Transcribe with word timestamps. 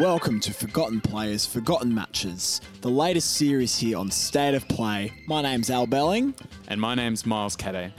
Welcome 0.00 0.38
to 0.40 0.54
Forgotten 0.54 1.00
Players, 1.00 1.44
Forgotten 1.44 1.92
Matches, 1.92 2.60
the 2.82 2.88
latest 2.88 3.34
series 3.34 3.76
here 3.76 3.98
on 3.98 4.12
State 4.12 4.54
of 4.54 4.68
Play. 4.68 5.12
My 5.26 5.42
name's 5.42 5.70
Al 5.70 5.88
Belling. 5.88 6.34
And 6.68 6.80
my 6.80 6.94
name's 6.94 7.26
Miles 7.26 7.56
Caday. 7.56 7.90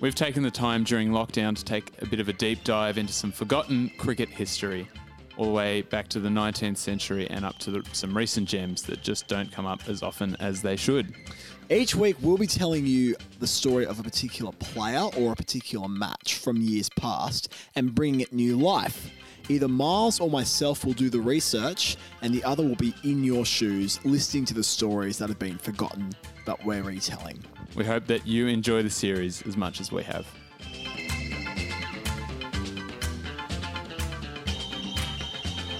We've 0.00 0.16
taken 0.16 0.42
the 0.42 0.50
time 0.50 0.82
during 0.82 1.10
lockdown 1.10 1.54
to 1.54 1.64
take 1.64 1.92
a 2.02 2.06
bit 2.06 2.18
of 2.18 2.28
a 2.28 2.32
deep 2.32 2.64
dive 2.64 2.98
into 2.98 3.12
some 3.12 3.30
forgotten 3.30 3.92
cricket 3.96 4.28
history, 4.28 4.88
all 5.36 5.44
the 5.44 5.52
way 5.52 5.82
back 5.82 6.08
to 6.08 6.18
the 6.18 6.28
19th 6.28 6.78
century 6.78 7.30
and 7.30 7.44
up 7.44 7.58
to 7.58 7.70
the, 7.70 7.84
some 7.92 8.16
recent 8.16 8.48
gems 8.48 8.82
that 8.82 9.00
just 9.00 9.28
don't 9.28 9.52
come 9.52 9.66
up 9.66 9.88
as 9.88 10.02
often 10.02 10.34
as 10.40 10.62
they 10.62 10.74
should. 10.74 11.14
Each 11.70 11.94
week, 11.94 12.16
we'll 12.22 12.38
be 12.38 12.48
telling 12.48 12.86
you 12.86 13.14
the 13.38 13.46
story 13.46 13.86
of 13.86 14.00
a 14.00 14.02
particular 14.02 14.50
player 14.58 15.08
or 15.16 15.30
a 15.30 15.36
particular 15.36 15.86
match 15.86 16.34
from 16.38 16.56
years 16.56 16.90
past 16.90 17.52
and 17.76 17.94
bringing 17.94 18.20
it 18.20 18.32
new 18.32 18.56
life. 18.56 19.12
Either 19.48 19.68
Miles 19.68 20.20
or 20.20 20.30
myself 20.30 20.84
will 20.84 20.92
do 20.92 21.10
the 21.10 21.20
research, 21.20 21.96
and 22.22 22.34
the 22.34 22.42
other 22.44 22.62
will 22.62 22.76
be 22.76 22.94
in 23.04 23.22
your 23.22 23.44
shoes, 23.44 23.98
listening 24.04 24.44
to 24.46 24.54
the 24.54 24.64
stories 24.64 25.18
that 25.18 25.28
have 25.28 25.38
been 25.38 25.58
forgotten 25.58 26.14
but 26.44 26.64
we're 26.64 26.82
retelling. 26.82 27.42
We 27.74 27.84
hope 27.84 28.06
that 28.06 28.26
you 28.26 28.46
enjoy 28.46 28.82
the 28.82 28.90
series 28.90 29.42
as 29.42 29.56
much 29.56 29.80
as 29.80 29.90
we 29.90 30.02
have. 30.04 30.26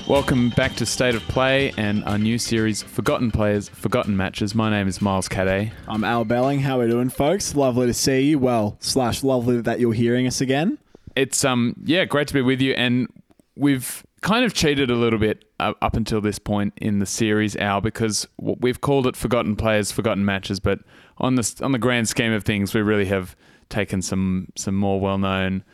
Welcome 0.06 0.50
back 0.50 0.76
to 0.76 0.86
State 0.86 1.14
of 1.14 1.22
Play 1.22 1.72
and 1.78 2.04
our 2.04 2.18
new 2.18 2.38
series, 2.38 2.82
Forgotten 2.82 3.30
Players, 3.30 3.70
Forgotten 3.70 4.14
Matches. 4.14 4.54
My 4.54 4.68
name 4.68 4.86
is 4.86 5.00
Miles 5.00 5.28
Caday. 5.28 5.72
I'm 5.88 6.04
Al 6.04 6.24
Belling. 6.24 6.60
How 6.60 6.78
are 6.78 6.84
we 6.84 6.90
doing, 6.90 7.08
folks? 7.08 7.54
Lovely 7.54 7.86
to 7.86 7.94
see 7.94 8.28
you. 8.28 8.38
Well, 8.38 8.76
slash 8.80 9.22
lovely 9.22 9.62
that 9.62 9.80
you're 9.80 9.94
hearing 9.94 10.26
us 10.26 10.42
again. 10.42 10.78
It's 11.16 11.42
um 11.44 11.74
yeah, 11.84 12.04
great 12.04 12.28
to 12.28 12.34
be 12.34 12.42
with 12.42 12.60
you, 12.60 12.74
and 12.74 13.08
we've 13.56 14.04
kind 14.20 14.44
of 14.44 14.54
cheated 14.54 14.90
a 14.90 14.94
little 14.94 15.18
bit 15.18 15.44
uh, 15.60 15.74
up 15.82 15.96
until 15.96 16.20
this 16.20 16.38
point 16.38 16.72
in 16.76 16.98
the 16.98 17.06
series, 17.06 17.56
Al, 17.56 17.80
because 17.80 18.26
we've 18.38 18.80
called 18.80 19.06
it 19.06 19.16
Forgotten 19.16 19.56
Players, 19.56 19.92
Forgotten 19.92 20.24
Matches, 20.24 20.60
but 20.60 20.80
on 21.18 21.34
the 21.36 21.60
on 21.62 21.72
the 21.72 21.78
grand 21.78 22.08
scheme 22.08 22.32
of 22.32 22.44
things, 22.44 22.74
we 22.74 22.82
really 22.82 23.06
have 23.06 23.36
taken 23.68 24.02
some 24.02 24.48
some 24.56 24.74
more 24.74 25.00
well 25.00 25.18
known 25.18 25.64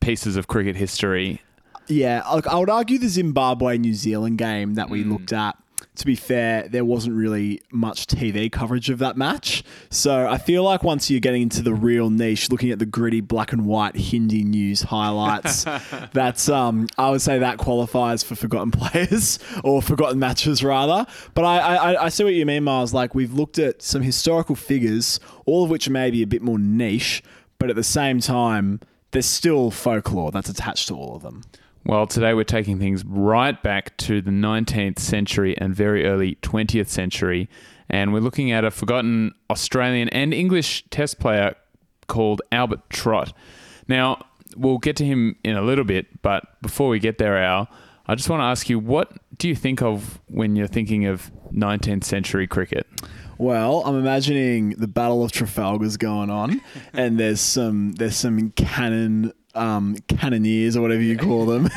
pieces 0.00 0.36
of 0.36 0.46
cricket 0.46 0.76
history 0.76 1.40
Yeah, 1.86 2.22
I 2.24 2.56
would 2.56 2.70
argue 2.70 2.98
the 2.98 3.08
Zimbabwe 3.08 3.76
New 3.76 3.94
Zealand 3.94 4.38
game 4.38 4.74
that 4.74 4.88
we 4.88 5.04
looked 5.04 5.32
at. 5.32 5.56
To 5.96 6.06
be 6.06 6.16
fair, 6.16 6.66
there 6.68 6.84
wasn't 6.84 7.14
really 7.14 7.60
much 7.70 8.06
TV 8.06 8.50
coverage 8.50 8.90
of 8.90 8.98
that 8.98 9.16
match. 9.16 9.62
So 9.90 10.26
I 10.26 10.38
feel 10.38 10.64
like 10.64 10.82
once 10.82 11.08
you're 11.08 11.20
getting 11.20 11.42
into 11.42 11.62
the 11.62 11.72
real 11.72 12.10
niche, 12.10 12.50
looking 12.50 12.70
at 12.70 12.80
the 12.80 12.86
gritty 12.86 13.20
black 13.20 13.52
and 13.52 13.64
white 13.64 13.94
Hindi 13.94 14.42
news 14.42 14.82
highlights, 14.82 15.64
that's 16.12 16.48
um, 16.48 16.88
I 16.98 17.10
would 17.10 17.22
say 17.22 17.38
that 17.38 17.58
qualifies 17.58 18.24
for 18.24 18.34
forgotten 18.34 18.70
players 18.72 19.38
or 19.62 19.80
forgotten 19.82 20.18
matches 20.18 20.64
rather. 20.64 21.06
But 21.34 21.44
I, 21.44 21.58
I, 21.58 22.04
I 22.06 22.08
see 22.08 22.24
what 22.24 22.34
you 22.34 22.44
mean, 22.44 22.64
Miles. 22.64 22.92
Like 22.92 23.14
we've 23.14 23.32
looked 23.32 23.58
at 23.60 23.80
some 23.80 24.02
historical 24.02 24.56
figures, 24.56 25.20
all 25.46 25.64
of 25.64 25.70
which 25.70 25.88
may 25.88 26.10
be 26.10 26.22
a 26.22 26.26
bit 26.26 26.42
more 26.42 26.58
niche, 26.58 27.22
but 27.58 27.70
at 27.70 27.76
the 27.76 27.84
same 27.84 28.18
time, 28.18 28.80
there's 29.12 29.26
still 29.26 29.70
folklore 29.70 30.32
that's 30.32 30.48
attached 30.48 30.88
to 30.88 30.94
all 30.96 31.14
of 31.14 31.22
them. 31.22 31.44
Well, 31.86 32.06
today 32.06 32.32
we're 32.32 32.44
taking 32.44 32.78
things 32.78 33.04
right 33.04 33.62
back 33.62 33.94
to 33.98 34.22
the 34.22 34.30
19th 34.30 34.98
century 34.98 35.54
and 35.58 35.74
very 35.74 36.06
early 36.06 36.36
20th 36.36 36.88
century, 36.88 37.50
and 37.90 38.10
we're 38.10 38.20
looking 38.20 38.50
at 38.50 38.64
a 38.64 38.70
forgotten 38.70 39.34
Australian 39.50 40.08
and 40.08 40.32
English 40.32 40.86
test 40.88 41.18
player 41.18 41.54
called 42.06 42.40
Albert 42.50 42.88
Trott. 42.88 43.34
Now, 43.86 44.24
we'll 44.56 44.78
get 44.78 44.96
to 44.96 45.04
him 45.04 45.36
in 45.44 45.56
a 45.56 45.62
little 45.62 45.84
bit, 45.84 46.22
but 46.22 46.60
before 46.62 46.88
we 46.88 46.98
get 46.98 47.18
there, 47.18 47.36
Al, 47.36 47.68
I 48.06 48.14
just 48.14 48.30
want 48.30 48.40
to 48.40 48.44
ask 48.44 48.70
you 48.70 48.78
what 48.78 49.12
do 49.36 49.46
you 49.46 49.54
think 49.54 49.82
of 49.82 50.20
when 50.28 50.56
you're 50.56 50.66
thinking 50.66 51.04
of 51.04 51.30
19th 51.52 52.04
century 52.04 52.46
cricket? 52.46 52.86
Well, 53.36 53.82
I'm 53.84 53.98
imagining 53.98 54.70
the 54.70 54.88
Battle 54.88 55.22
of 55.22 55.32
Trafalgar's 55.32 55.98
going 55.98 56.30
on, 56.30 56.62
and 56.94 57.20
there's 57.20 57.42
some 57.42 57.92
there's 57.92 58.16
some 58.16 58.52
cannon 58.52 59.34
um, 59.54 59.96
cannoneers 60.08 60.76
or 60.76 60.82
whatever 60.82 61.02
you 61.02 61.16
call 61.16 61.46
them 61.46 61.66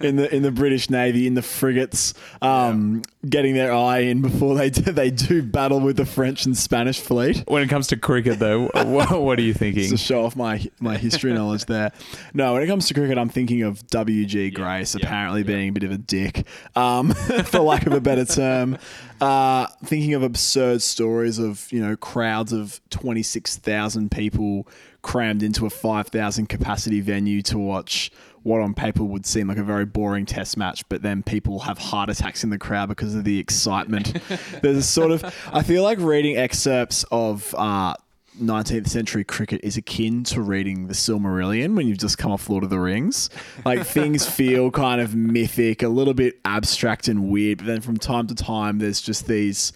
in 0.00 0.16
the 0.16 0.28
in 0.32 0.42
the 0.42 0.50
British 0.50 0.90
Navy 0.90 1.26
in 1.26 1.34
the 1.34 1.42
frigates, 1.42 2.14
um, 2.42 3.02
getting 3.28 3.54
their 3.54 3.72
eye 3.72 4.00
in 4.00 4.22
before 4.22 4.54
they 4.54 4.70
do, 4.70 4.92
they 4.92 5.10
do 5.10 5.42
battle 5.42 5.80
with 5.80 5.96
the 5.96 6.04
French 6.04 6.46
and 6.46 6.56
Spanish 6.56 7.00
fleet. 7.00 7.44
When 7.46 7.62
it 7.62 7.68
comes 7.68 7.86
to 7.88 7.96
cricket, 7.96 8.38
though, 8.38 8.66
what, 8.74 9.20
what 9.20 9.38
are 9.38 9.42
you 9.42 9.54
thinking? 9.54 9.90
To 9.90 9.96
show 9.96 10.24
off 10.24 10.36
my 10.36 10.64
my 10.80 10.96
history 10.96 11.32
knowledge 11.32 11.66
there. 11.66 11.92
No, 12.34 12.54
when 12.54 12.62
it 12.62 12.66
comes 12.66 12.88
to 12.88 12.94
cricket, 12.94 13.18
I'm 13.18 13.28
thinking 13.28 13.62
of 13.62 13.86
W.G. 13.88 14.50
Grace 14.50 14.94
yeah, 14.94 15.06
apparently 15.06 15.42
being 15.42 15.68
a 15.68 15.72
bit 15.72 15.84
of 15.84 15.92
a 15.92 15.98
dick, 15.98 16.46
um, 16.74 17.10
for 17.44 17.60
lack 17.60 17.86
of 17.86 17.92
a 17.92 18.00
better 18.00 18.24
term. 18.24 18.78
Uh, 19.20 19.66
thinking 19.84 20.14
of 20.14 20.22
absurd 20.22 20.80
stories 20.80 21.38
of 21.38 21.70
you 21.72 21.80
know 21.80 21.96
crowds 21.96 22.52
of 22.52 22.80
26,000 22.90 24.10
people 24.10 24.68
crammed 25.08 25.42
into 25.42 25.64
a 25.64 25.70
5,000 25.70 26.48
capacity 26.48 27.00
venue 27.00 27.40
to 27.40 27.56
watch 27.56 28.10
what 28.42 28.60
on 28.60 28.74
paper 28.74 29.02
would 29.02 29.24
seem 29.24 29.48
like 29.48 29.56
a 29.56 29.64
very 29.64 29.86
boring 29.86 30.26
test 30.26 30.58
match, 30.58 30.86
but 30.90 31.00
then 31.00 31.22
people 31.22 31.60
have 31.60 31.78
heart 31.78 32.10
attacks 32.10 32.44
in 32.44 32.50
the 32.50 32.58
crowd 32.58 32.90
because 32.90 33.14
of 33.14 33.24
the 33.24 33.38
excitement. 33.38 34.18
There's 34.62 34.76
a 34.76 34.82
sort 34.82 35.12
of, 35.12 35.24
I 35.50 35.62
feel 35.62 35.82
like 35.82 35.98
reading 35.98 36.36
excerpts 36.36 37.06
of 37.10 37.54
uh, 37.56 37.94
19th 38.38 38.86
century 38.88 39.24
cricket 39.24 39.62
is 39.64 39.78
akin 39.78 40.24
to 40.24 40.42
reading 40.42 40.88
the 40.88 40.94
Silmarillion 40.94 41.74
when 41.74 41.88
you've 41.88 41.96
just 41.96 42.18
come 42.18 42.30
off 42.30 42.50
Lord 42.50 42.62
of 42.62 42.68
the 42.68 42.78
Rings. 42.78 43.30
Like 43.64 43.86
things 43.86 44.26
feel 44.30 44.70
kind 44.70 45.00
of 45.00 45.14
mythic, 45.14 45.82
a 45.82 45.88
little 45.88 46.12
bit 46.12 46.38
abstract 46.44 47.08
and 47.08 47.30
weird, 47.30 47.58
but 47.58 47.66
then 47.66 47.80
from 47.80 47.96
time 47.96 48.26
to 48.26 48.34
time, 48.34 48.78
there's 48.78 49.00
just 49.00 49.26
these 49.26 49.72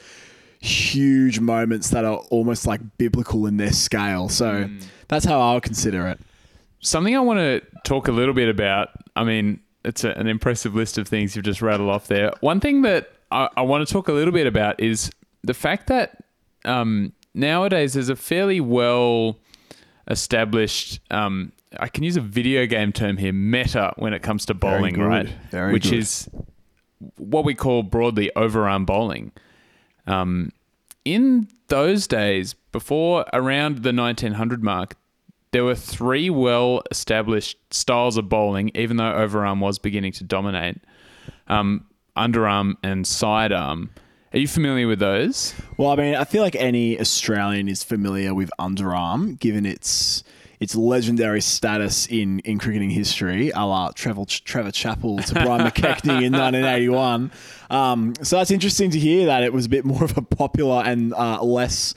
huge 0.62 1.40
moments 1.40 1.90
that 1.90 2.04
are 2.04 2.18
almost 2.30 2.66
like 2.66 2.80
biblical 2.96 3.46
in 3.46 3.56
their 3.56 3.72
scale. 3.72 4.28
So 4.28 4.70
that's 5.08 5.24
how 5.24 5.40
I 5.40 5.54
would 5.54 5.64
consider 5.64 6.06
it. 6.06 6.20
Something 6.80 7.16
I 7.16 7.20
want 7.20 7.38
to 7.38 7.60
talk 7.84 8.08
a 8.08 8.12
little 8.12 8.34
bit 8.34 8.48
about. 8.48 8.90
I 9.16 9.24
mean, 9.24 9.60
it's 9.84 10.04
a, 10.04 10.10
an 10.10 10.28
impressive 10.28 10.74
list 10.74 10.98
of 10.98 11.08
things 11.08 11.34
you've 11.34 11.44
just 11.44 11.62
rattled 11.62 11.90
off 11.90 12.06
there. 12.06 12.32
One 12.40 12.60
thing 12.60 12.82
that 12.82 13.10
I, 13.32 13.48
I 13.56 13.62
want 13.62 13.86
to 13.86 13.92
talk 13.92 14.08
a 14.08 14.12
little 14.12 14.32
bit 14.32 14.46
about 14.46 14.78
is 14.78 15.10
the 15.42 15.54
fact 15.54 15.88
that 15.88 16.16
um, 16.64 17.12
nowadays 17.34 17.94
there's 17.94 18.08
a 18.08 18.16
fairly 18.16 18.60
well 18.60 19.38
established. 20.08 21.00
Um, 21.10 21.52
I 21.80 21.88
can 21.88 22.04
use 22.04 22.16
a 22.16 22.20
video 22.20 22.66
game 22.66 22.92
term 22.92 23.16
here, 23.16 23.32
meta, 23.32 23.94
when 23.96 24.12
it 24.12 24.22
comes 24.22 24.46
to 24.46 24.54
bowling, 24.54 24.94
good. 24.94 25.04
right? 25.04 25.28
Very 25.50 25.72
Which 25.72 25.90
good. 25.90 25.98
is 25.98 26.28
what 27.16 27.44
we 27.44 27.54
call 27.54 27.82
broadly 27.82 28.30
overarm 28.36 28.86
bowling. 28.86 29.32
Um, 30.06 30.52
in 31.04 31.48
those 31.68 32.06
days, 32.06 32.54
before 32.70 33.24
around 33.32 33.82
the 33.82 33.92
1900 33.92 34.62
mark, 34.62 34.96
there 35.52 35.64
were 35.64 35.74
three 35.74 36.30
well 36.30 36.82
established 36.90 37.58
styles 37.72 38.16
of 38.16 38.28
bowling, 38.28 38.70
even 38.74 38.96
though 38.96 39.12
overarm 39.12 39.60
was 39.60 39.78
beginning 39.78 40.12
to 40.12 40.24
dominate 40.24 40.78
um, 41.48 41.86
underarm 42.16 42.74
and 42.82 43.06
sidearm. 43.06 43.90
Are 44.32 44.38
you 44.38 44.48
familiar 44.48 44.86
with 44.86 44.98
those? 44.98 45.54
Well, 45.76 45.90
I 45.90 45.96
mean, 45.96 46.14
I 46.14 46.24
feel 46.24 46.42
like 46.42 46.56
any 46.56 46.98
Australian 46.98 47.68
is 47.68 47.82
familiar 47.82 48.34
with 48.34 48.50
underarm, 48.58 49.38
given 49.38 49.66
its 49.66 50.24
its 50.62 50.76
legendary 50.76 51.40
status 51.40 52.06
in, 52.06 52.38
in 52.40 52.56
cricketing 52.56 52.90
history, 52.90 53.50
a 53.50 53.66
la 53.66 53.90
Trevor, 53.90 54.24
Trevor 54.26 54.70
Chappell 54.70 55.18
to 55.18 55.34
Brian 55.34 55.60
McKechnie 55.66 56.22
in 56.22 56.32
1981. 56.32 57.32
Um, 57.68 58.14
so 58.22 58.36
that's 58.36 58.52
interesting 58.52 58.90
to 58.92 58.98
hear 58.98 59.26
that 59.26 59.42
it 59.42 59.52
was 59.52 59.66
a 59.66 59.68
bit 59.68 59.84
more 59.84 60.04
of 60.04 60.16
a 60.16 60.22
popular 60.22 60.84
and 60.84 61.12
uh, 61.14 61.42
less 61.42 61.94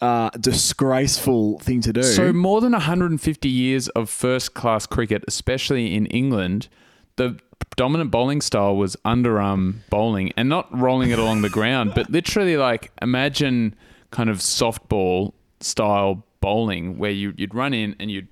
uh, 0.00 0.30
disgraceful 0.30 1.58
thing 1.58 1.82
to 1.82 1.92
do. 1.92 2.02
So, 2.02 2.32
more 2.32 2.62
than 2.62 2.72
150 2.72 3.48
years 3.50 3.88
of 3.90 4.08
first 4.08 4.54
class 4.54 4.86
cricket, 4.86 5.22
especially 5.28 5.94
in 5.94 6.06
England, 6.06 6.68
the 7.16 7.38
dominant 7.76 8.10
bowling 8.10 8.40
style 8.40 8.76
was 8.76 8.96
underarm 9.04 9.80
bowling 9.90 10.32
and 10.38 10.48
not 10.48 10.74
rolling 10.74 11.10
it 11.10 11.18
along 11.18 11.42
the 11.42 11.50
ground, 11.50 11.92
but 11.94 12.08
literally 12.08 12.56
like 12.56 12.92
imagine 13.02 13.74
kind 14.10 14.30
of 14.30 14.38
softball 14.38 15.34
style 15.60 16.24
bowling 16.40 16.98
where 16.98 17.10
you, 17.10 17.34
you'd 17.36 17.54
run 17.54 17.74
in 17.74 17.96
and 18.00 18.10
you'd 18.10 18.28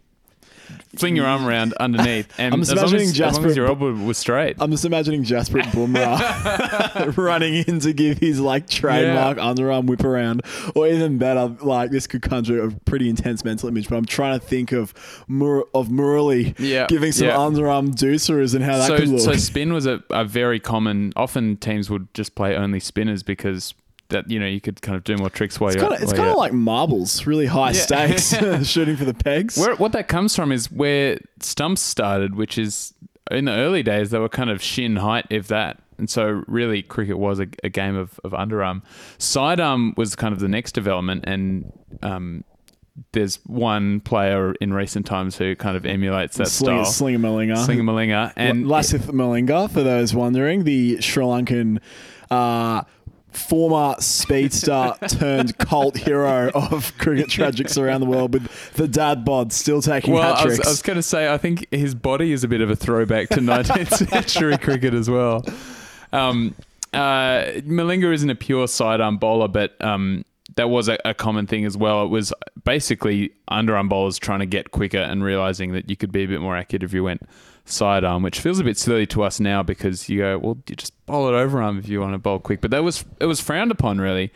fling 0.96 1.16
your 1.16 1.24
arm 1.24 1.46
around 1.46 1.72
underneath. 1.80 2.28
And 2.38 2.52
I'm 2.52 2.60
as 2.60 2.68
just 2.68 2.76
long 2.76 2.84
imagining 2.90 3.08
as, 3.08 3.12
as 3.12 3.20
long 3.20 3.32
Jasper- 3.32 3.46
as 3.48 3.56
your 3.56 3.66
elbow 3.66 3.92
was 3.92 4.18
straight. 4.18 4.56
I'm 4.60 4.70
just 4.70 4.84
imagining 4.84 5.24
Jasprit 5.24 5.62
Bumrah 5.72 7.16
running 7.16 7.64
in 7.66 7.80
to 7.80 7.92
give 7.94 8.18
his 8.18 8.38
like 8.40 8.68
trademark 8.68 9.38
underarm 9.38 9.86
whip 9.86 10.04
around, 10.04 10.42
or 10.74 10.86
even 10.86 11.16
better, 11.18 11.46
like 11.62 11.90
this 11.90 12.06
could 12.06 12.20
conjure 12.22 12.64
a 12.64 12.70
pretty 12.84 13.08
intense 13.08 13.44
mental 13.44 13.68
image. 13.68 13.88
But 13.88 13.96
I'm 13.96 14.04
trying 14.04 14.38
to 14.38 14.44
think 14.44 14.72
of 14.72 14.92
Mur- 15.26 15.64
of 15.74 15.88
Murali 15.88 16.54
Yeah, 16.58 16.86
giving 16.86 17.12
some 17.12 17.28
yeah. 17.28 17.36
underarm 17.36 17.94
doosras 17.94 18.54
and 18.54 18.62
how 18.62 18.76
that 18.78 18.88
so, 18.88 18.98
could 18.98 19.08
look. 19.08 19.20
so 19.20 19.32
spin 19.36 19.72
was 19.72 19.86
a, 19.86 20.02
a 20.10 20.24
very 20.24 20.60
common. 20.60 21.12
Often 21.16 21.58
teams 21.58 21.88
would 21.88 22.12
just 22.14 22.34
play 22.34 22.54
only 22.54 22.80
spinners 22.80 23.22
because 23.22 23.72
that 24.10 24.30
you 24.30 24.38
know 24.40 24.46
you 24.46 24.60
could 24.60 24.80
kind 24.82 24.96
of 24.96 25.04
do 25.04 25.16
more 25.16 25.30
tricks 25.30 25.60
while 25.60 25.68
it's 25.68 25.76
you're. 25.76 25.88
kind 25.88 25.96
of 25.96 26.02
it's 26.02 26.12
kind 26.12 26.28
of 26.30 26.36
like 26.36 26.52
marbles, 26.52 27.26
really 27.26 27.46
high 27.46 27.70
Yeah. 27.72 28.16
stakes, 28.16 28.34
shooting 28.68 28.96
for 28.96 29.04
the 29.04 29.14
pegs. 29.14 29.56
Where, 29.56 29.76
what 29.76 29.92
that 29.92 30.08
comes 30.08 30.34
from 30.34 30.52
is 30.52 30.70
where 30.70 31.18
stumps 31.40 31.82
started, 31.82 32.34
which 32.34 32.58
is 32.58 32.94
in 33.30 33.44
the 33.44 33.52
early 33.52 33.82
days 33.82 34.10
they 34.10 34.18
were 34.18 34.28
kind 34.28 34.50
of 34.50 34.62
shin 34.62 34.96
height, 34.96 35.26
if 35.30 35.48
that. 35.48 35.82
And 35.98 36.08
so 36.08 36.44
really 36.46 36.82
cricket 36.82 37.18
was 37.18 37.40
a, 37.40 37.48
a 37.64 37.68
game 37.68 37.96
of, 37.96 38.20
of 38.22 38.30
underarm. 38.30 38.82
Sidearm 39.18 39.94
was 39.96 40.14
kind 40.14 40.32
of 40.32 40.38
the 40.38 40.46
next 40.48 40.72
development 40.72 41.24
and 41.26 41.72
um, 42.02 42.44
there's 43.12 43.36
one 43.46 44.00
player 44.00 44.54
in 44.60 44.72
recent 44.72 45.06
times 45.06 45.36
who 45.36 45.54
kind 45.56 45.76
of 45.76 45.84
emulates 45.86 46.36
that 46.36 46.48
Sling, 46.48 46.84
style. 46.84 46.92
Slinger 46.92 47.18
Malinga. 47.18 47.64
Slinger 47.64 47.82
Malinga. 47.82 48.32
And 48.36 48.66
Lasith 48.66 49.06
Malinga, 49.10 49.70
for 49.70 49.82
those 49.82 50.14
wondering, 50.14 50.64
the 50.64 51.00
Sri 51.00 51.22
Lankan 51.24 51.80
uh, 52.30 52.82
former 53.38 53.94
speedster 53.98 54.94
turned 55.08 55.56
cult 55.58 55.96
hero 55.96 56.50
of 56.54 56.96
cricket 56.98 57.28
tragics 57.28 57.80
around 57.80 58.00
the 58.00 58.06
world 58.06 58.34
with 58.34 58.72
the 58.74 58.88
dad 58.88 59.24
bod 59.24 59.52
still 59.52 59.80
taking 59.80 60.14
well, 60.14 60.34
hat 60.34 60.44
I 60.44 60.48
was, 60.48 60.58
was 60.58 60.82
going 60.82 60.96
to 60.96 61.02
say, 61.02 61.32
I 61.32 61.38
think 61.38 61.66
his 61.70 61.94
body 61.94 62.32
is 62.32 62.44
a 62.44 62.48
bit 62.48 62.60
of 62.60 62.70
a 62.70 62.76
throwback 62.76 63.28
to 63.30 63.40
19th 63.40 64.08
century 64.10 64.58
cricket 64.58 64.94
as 64.94 65.08
well. 65.08 65.44
Um, 66.12 66.54
uh, 66.92 67.44
Malinga 67.64 68.12
isn't 68.12 68.30
a 68.30 68.34
pure 68.34 68.66
sidearm 68.66 69.18
bowler, 69.18 69.48
but 69.48 69.82
um, 69.84 70.24
that 70.56 70.70
was 70.70 70.88
a, 70.88 70.98
a, 71.04 71.14
common 71.14 71.46
thing 71.46 71.64
as 71.64 71.76
well. 71.76 72.04
It 72.04 72.08
was 72.08 72.32
basically 72.64 73.32
underarm 73.50 73.88
bowlers 73.88 74.18
trying 74.18 74.40
to 74.40 74.46
get 74.46 74.70
quicker 74.70 74.98
and 74.98 75.22
realizing 75.22 75.72
that 75.72 75.90
you 75.90 75.96
could 75.96 76.12
be 76.12 76.24
a 76.24 76.26
bit 76.26 76.40
more 76.40 76.56
accurate 76.56 76.82
if 76.82 76.94
you 76.94 77.04
went 77.04 77.22
sidearm, 77.70 78.22
which 78.22 78.40
feels 78.40 78.58
a 78.58 78.64
bit 78.64 78.78
silly 78.78 79.06
to 79.06 79.22
us 79.22 79.40
now 79.40 79.62
because 79.62 80.08
you 80.08 80.18
go, 80.18 80.38
well, 80.38 80.58
you 80.68 80.76
just 80.76 80.94
bowl 81.06 81.28
it 81.28 81.32
overarm 81.32 81.78
if 81.78 81.88
you 81.88 82.00
want 82.00 82.14
to 82.14 82.18
bowl 82.18 82.38
quick. 82.38 82.60
But 82.60 82.70
that 82.70 82.82
was 82.82 83.04
it 83.20 83.26
was 83.26 83.40
frowned 83.40 83.70
upon, 83.70 84.00
really. 84.00 84.32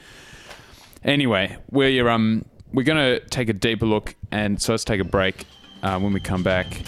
Anyway, 1.05 1.57
we're 1.71 2.09
um 2.09 2.45
we're 2.73 2.85
gonna 2.85 3.21
take 3.21 3.49
a 3.49 3.53
deeper 3.53 3.87
look, 3.87 4.15
and 4.31 4.61
so 4.61 4.73
let's 4.73 4.85
take 4.85 5.01
a 5.01 5.05
break. 5.05 5.45
Uh, 5.83 5.99
when 5.99 6.13
we 6.13 6.21
come 6.21 6.45
back, 6.45 6.83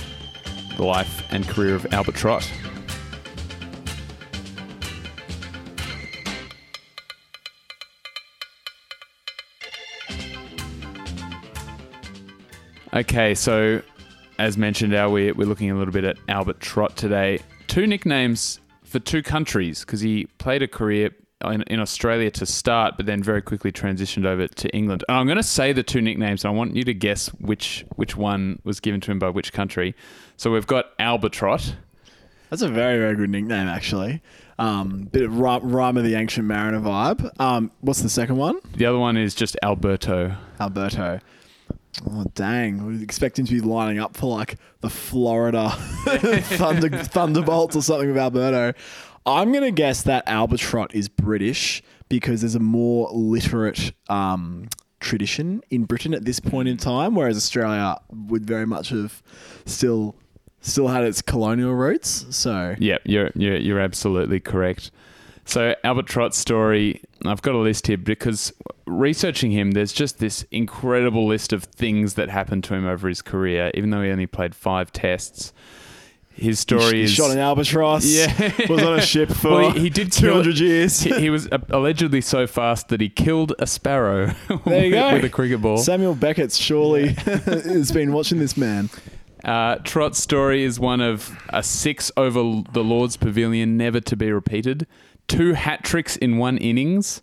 the 0.76 0.84
life 0.84 1.24
and 1.30 1.48
career 1.48 1.74
of 1.74 1.92
Albert 1.92 2.14
Trott. 2.14 2.48
Okay, 12.94 13.34
so 13.34 13.82
as 14.38 14.56
mentioned, 14.56 14.92
we're, 14.92 15.34
we're 15.34 15.46
looking 15.46 15.70
a 15.70 15.76
little 15.76 15.92
bit 15.92 16.04
at 16.04 16.16
Albert 16.28 16.60
Trott 16.60 16.96
today. 16.96 17.40
Two 17.66 17.86
nicknames 17.86 18.60
for 18.84 18.98
two 18.98 19.22
countries 19.22 19.80
because 19.80 20.00
he 20.00 20.26
played 20.38 20.62
a 20.62 20.68
career 20.68 21.10
in, 21.44 21.62
in, 21.62 21.80
Australia 21.80 22.30
to 22.30 22.46
start, 22.46 22.96
but 22.96 23.06
then 23.06 23.22
very 23.22 23.42
quickly 23.42 23.72
transitioned 23.72 24.26
over 24.26 24.46
to 24.46 24.68
England. 24.70 25.04
And 25.08 25.18
I'm 25.18 25.26
going 25.26 25.36
to 25.36 25.42
say 25.42 25.72
the 25.72 25.82
two 25.82 26.00
nicknames, 26.00 26.44
and 26.44 26.52
I 26.52 26.56
want 26.56 26.74
you 26.76 26.84
to 26.84 26.94
guess 26.94 27.28
which 27.34 27.84
which 27.96 28.16
one 28.16 28.60
was 28.64 28.80
given 28.80 29.00
to 29.02 29.10
him 29.10 29.18
by 29.18 29.30
which 29.30 29.52
country. 29.52 29.94
So 30.36 30.50
we've 30.50 30.66
got 30.66 30.96
Albatrot. 30.98 31.74
That's 32.50 32.62
a 32.62 32.68
very 32.68 32.98
very 32.98 33.16
good 33.16 33.30
nickname, 33.30 33.68
actually. 33.68 34.22
Um, 34.58 35.08
bit 35.10 35.24
of 35.24 35.36
rhyme 35.38 35.96
of 35.96 36.04
the 36.04 36.14
ancient 36.14 36.46
mariner 36.46 36.80
vibe. 36.80 37.28
Um, 37.40 37.72
what's 37.80 38.02
the 38.02 38.08
second 38.08 38.36
one? 38.36 38.60
The 38.76 38.86
other 38.86 38.98
one 38.98 39.16
is 39.16 39.34
just 39.34 39.56
Alberto. 39.62 40.36
Alberto. 40.60 41.18
Oh 42.08 42.24
dang! 42.34 42.86
We 42.86 43.02
expect 43.02 43.38
him 43.38 43.46
to 43.46 43.52
be 43.52 43.60
lining 43.60 43.98
up 43.98 44.16
for 44.16 44.36
like 44.36 44.56
the 44.80 44.90
Florida 44.90 45.70
Thunder 46.42 46.88
Thunderbolts 46.90 47.76
or 47.76 47.82
something 47.82 48.08
with 48.08 48.18
Alberto. 48.18 48.76
I'm 49.26 49.52
gonna 49.52 49.70
guess 49.70 50.02
that 50.02 50.26
Albatrot 50.26 50.94
is 50.94 51.08
British 51.08 51.82
because 52.08 52.42
there's 52.42 52.54
a 52.54 52.60
more 52.60 53.08
literate 53.12 53.92
um, 54.08 54.68
tradition 55.00 55.62
in 55.70 55.84
Britain 55.84 56.14
at 56.14 56.24
this 56.24 56.40
point 56.40 56.68
in 56.68 56.76
time, 56.76 57.14
whereas 57.14 57.36
Australia 57.36 57.96
would 58.10 58.44
very 58.44 58.66
much 58.66 58.90
have 58.90 59.22
still 59.64 60.16
still 60.60 60.88
had 60.88 61.04
its 61.04 61.22
colonial 61.22 61.74
roots. 61.74 62.26
So 62.30 62.74
yeah, 62.78 62.98
you're 63.04 63.30
you're, 63.34 63.56
you're 63.56 63.80
absolutely 63.80 64.40
correct. 64.40 64.90
So 65.46 65.74
Albert 65.84 66.06
Trott's 66.06 66.38
story, 66.38 67.02
I've 67.24 67.42
got 67.42 67.54
a 67.54 67.58
list 67.58 67.86
here 67.86 67.98
because 67.98 68.52
researching 68.86 69.50
him, 69.50 69.72
there's 69.72 69.92
just 69.92 70.18
this 70.18 70.44
incredible 70.50 71.26
list 71.26 71.52
of 71.52 71.64
things 71.64 72.14
that 72.14 72.30
happened 72.30 72.64
to 72.64 72.74
him 72.74 72.86
over 72.86 73.08
his 73.08 73.22
career, 73.22 73.70
even 73.74 73.90
though 73.90 74.02
he 74.02 74.10
only 74.10 74.26
played 74.26 74.54
five 74.54 74.92
tests. 74.92 75.52
His 76.32 76.58
story 76.58 76.96
he 76.96 77.02
is 77.02 77.12
shot 77.12 77.30
an 77.30 77.38
albatross. 77.38 78.04
Yeah, 78.04 78.52
was 78.68 78.82
on 78.82 78.98
a 78.98 79.00
ship 79.00 79.30
for 79.30 79.50
well, 79.50 79.70
he, 79.70 79.82
he, 79.82 79.90
did 79.90 80.10
two 80.10 80.32
hundred 80.32 80.58
years. 80.58 81.00
He, 81.00 81.14
he, 81.16 81.30
was 81.30 81.48
allegedly 81.68 82.20
so 82.20 82.48
fast 82.48 82.88
that 82.88 83.00
he 83.00 83.08
killed 83.08 83.52
a 83.60 83.68
sparrow. 83.68 84.34
There 84.64 84.84
you 84.84 84.90
go 84.90 85.12
with 85.12 85.24
a 85.24 85.28
cricket 85.28 85.62
ball. 85.62 85.76
Samuel 85.76 86.16
Beckett 86.16 86.50
surely 86.50 87.08
has 87.12 87.92
been 87.92 88.12
watching 88.12 88.40
this 88.40 88.56
man. 88.56 88.90
Uh, 89.44 89.76
Trott's 89.76 90.18
story 90.18 90.64
is 90.64 90.80
one 90.80 91.00
of 91.00 91.38
a 91.50 91.62
six 91.62 92.10
over 92.16 92.62
the 92.72 92.82
Lord's 92.82 93.16
Pavilion, 93.16 93.76
never 93.76 94.00
to 94.00 94.16
be 94.16 94.32
repeated 94.32 94.88
two 95.28 95.54
hat 95.54 95.84
tricks 95.84 96.16
in 96.16 96.38
one 96.38 96.58
innings 96.58 97.22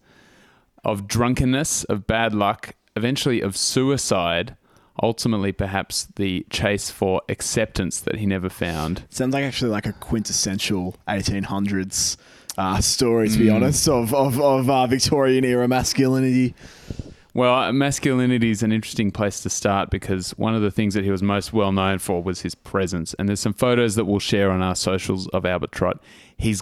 of 0.83 1.07
drunkenness, 1.07 1.83
of 1.85 2.07
bad 2.07 2.33
luck, 2.33 2.75
eventually 2.95 3.41
of 3.41 3.55
suicide, 3.55 4.55
ultimately 5.01 5.51
perhaps 5.51 6.07
the 6.15 6.45
chase 6.49 6.89
for 6.89 7.21
acceptance 7.29 7.99
that 8.01 8.17
he 8.17 8.25
never 8.25 8.49
found. 8.49 9.05
Sounds 9.09 9.33
like 9.33 9.43
actually 9.43 9.71
like 9.71 9.85
a 9.85 9.93
quintessential 9.93 10.95
1800s 11.07 12.17
uh, 12.57 12.81
story, 12.81 13.29
to 13.29 13.37
be 13.37 13.45
mm. 13.45 13.55
honest, 13.55 13.87
of, 13.87 14.13
of, 14.13 14.39
of 14.39 14.69
uh, 14.69 14.87
Victorian 14.87 15.45
era 15.45 15.67
masculinity. 15.67 16.53
Well, 17.33 17.71
masculinity 17.71 18.51
is 18.51 18.61
an 18.61 18.73
interesting 18.73 19.09
place 19.09 19.39
to 19.41 19.49
start 19.49 19.89
because 19.89 20.31
one 20.31 20.53
of 20.53 20.61
the 20.61 20.71
things 20.71 20.93
that 20.95 21.05
he 21.05 21.11
was 21.11 21.23
most 21.23 21.53
well 21.53 21.71
known 21.71 21.99
for 21.99 22.21
was 22.21 22.41
his 22.41 22.55
presence. 22.55 23.15
And 23.17 23.29
there's 23.29 23.39
some 23.39 23.53
photos 23.53 23.95
that 23.95 24.03
we'll 24.03 24.19
share 24.19 24.51
on 24.51 24.61
our 24.61 24.75
socials 24.75 25.29
of 25.29 25.45
Albert 25.45 25.71
Trott. 25.71 26.03
He's 26.35 26.61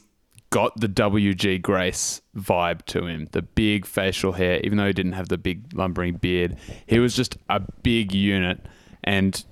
got 0.50 0.80
the 0.80 0.88
WG 0.88 1.62
Grace 1.62 2.22
vibe 2.36 2.84
to 2.86 3.06
him. 3.06 3.28
The 3.32 3.42
big 3.42 3.86
facial 3.86 4.34
hair, 4.34 4.60
even 4.64 4.78
though 4.78 4.88
he 4.88 4.94
didn't 4.94 5.14
have 5.14 5.30
the 5.30 5.38
big 5.38 5.74
lumbering 5.74 6.16
beard, 6.16 6.58
he 6.86 7.00
was 7.00 7.16
just 7.16 7.38
a 7.50 7.62
big 7.84 8.14
unit. 8.14 8.60
And 9.04 9.44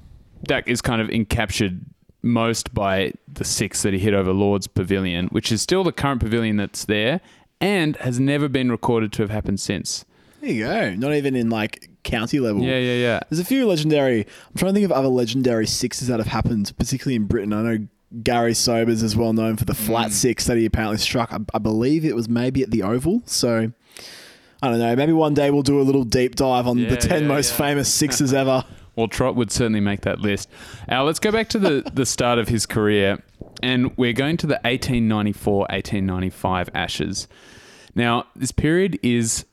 that 0.47 0.67
is 0.67 0.81
kind 0.81 1.01
of 1.01 1.07
encaptured 1.09 1.81
most 2.21 2.73
by 2.73 3.13
the 3.31 3.43
six 3.43 3.83
that 3.83 3.93
he 3.93 3.99
hit 3.99 4.13
over 4.13 4.33
Lord's 4.33 4.67
Pavilion, 4.67 5.27
which 5.27 5.51
is 5.51 5.61
still 5.61 5.83
the 5.83 5.91
current 5.91 6.19
pavilion 6.19 6.57
that's 6.57 6.85
there 6.85 7.21
and 7.59 7.95
has 7.97 8.19
never 8.19 8.47
been 8.47 8.71
recorded 8.71 9.11
to 9.13 9.23
have 9.23 9.31
happened 9.31 9.59
since. 9.59 10.05
There 10.41 10.51
you 10.51 10.65
go. 10.65 10.93
Not 10.95 11.13
even 11.13 11.35
in 11.35 11.49
like 11.49 11.89
county 12.03 12.39
level. 12.39 12.61
Yeah, 12.61 12.77
yeah, 12.77 12.93
yeah. 12.93 13.19
There's 13.29 13.39
a 13.39 13.45
few 13.45 13.67
legendary. 13.67 14.21
I'm 14.21 14.55
trying 14.55 14.73
to 14.73 14.79
think 14.79 14.85
of 14.85 14.91
other 14.91 15.07
legendary 15.07 15.67
sixes 15.67 16.07
that 16.07 16.19
have 16.19 16.27
happened, 16.27 16.71
particularly 16.77 17.15
in 17.15 17.25
Britain. 17.25 17.53
I 17.53 17.61
know 17.61 17.87
Garry 18.23 18.53
Sobers 18.53 19.03
is 19.03 19.15
well 19.15 19.33
known 19.33 19.57
for 19.57 19.65
the 19.65 19.73
flat 19.73 20.09
mm. 20.09 20.13
six 20.13 20.45
that 20.45 20.57
he 20.57 20.65
apparently 20.65 20.97
struck. 20.97 21.33
I, 21.33 21.39
I, 21.53 21.59
believe 21.59 22.05
it 22.05 22.15
was 22.15 22.29
maybe 22.29 22.63
at 22.63 22.71
the 22.71 22.83
Oval. 22.83 23.21
So 23.25 23.71
I 24.61 24.69
don't 24.69 24.79
know. 24.79 24.95
Maybe 24.95 25.13
one 25.13 25.33
day 25.33 25.51
we'll 25.51 25.61
do 25.61 25.79
a 25.79 25.83
little 25.83 26.03
deep 26.03 26.35
dive 26.35 26.67
on 26.67 26.77
yeah, 26.77 26.89
the 26.89 26.97
10 26.97 27.23
yeah, 27.23 27.27
most 27.27 27.51
yeah. 27.51 27.57
famous 27.57 27.93
sixes 27.93 28.33
ever. 28.33 28.63
Well, 28.95 29.07
Trott 29.07 29.35
would 29.35 29.51
certainly 29.51 29.81
make 29.81 30.01
that 30.01 30.19
list. 30.19 30.49
Now, 30.87 31.03
let's 31.03 31.19
go 31.19 31.31
back 31.31 31.49
to 31.49 31.59
the, 31.59 31.89
the 31.93 32.05
start 32.05 32.39
of 32.39 32.47
his 32.47 32.65
career. 32.65 33.21
And 33.61 33.95
we're 33.97 34.13
going 34.13 34.37
to 34.37 34.47
the 34.47 34.55
1894 34.55 35.59
1895 35.59 36.69
Ashes. 36.73 37.27
Now, 37.93 38.25
this 38.35 38.51
period 38.51 38.99
is, 39.03 39.45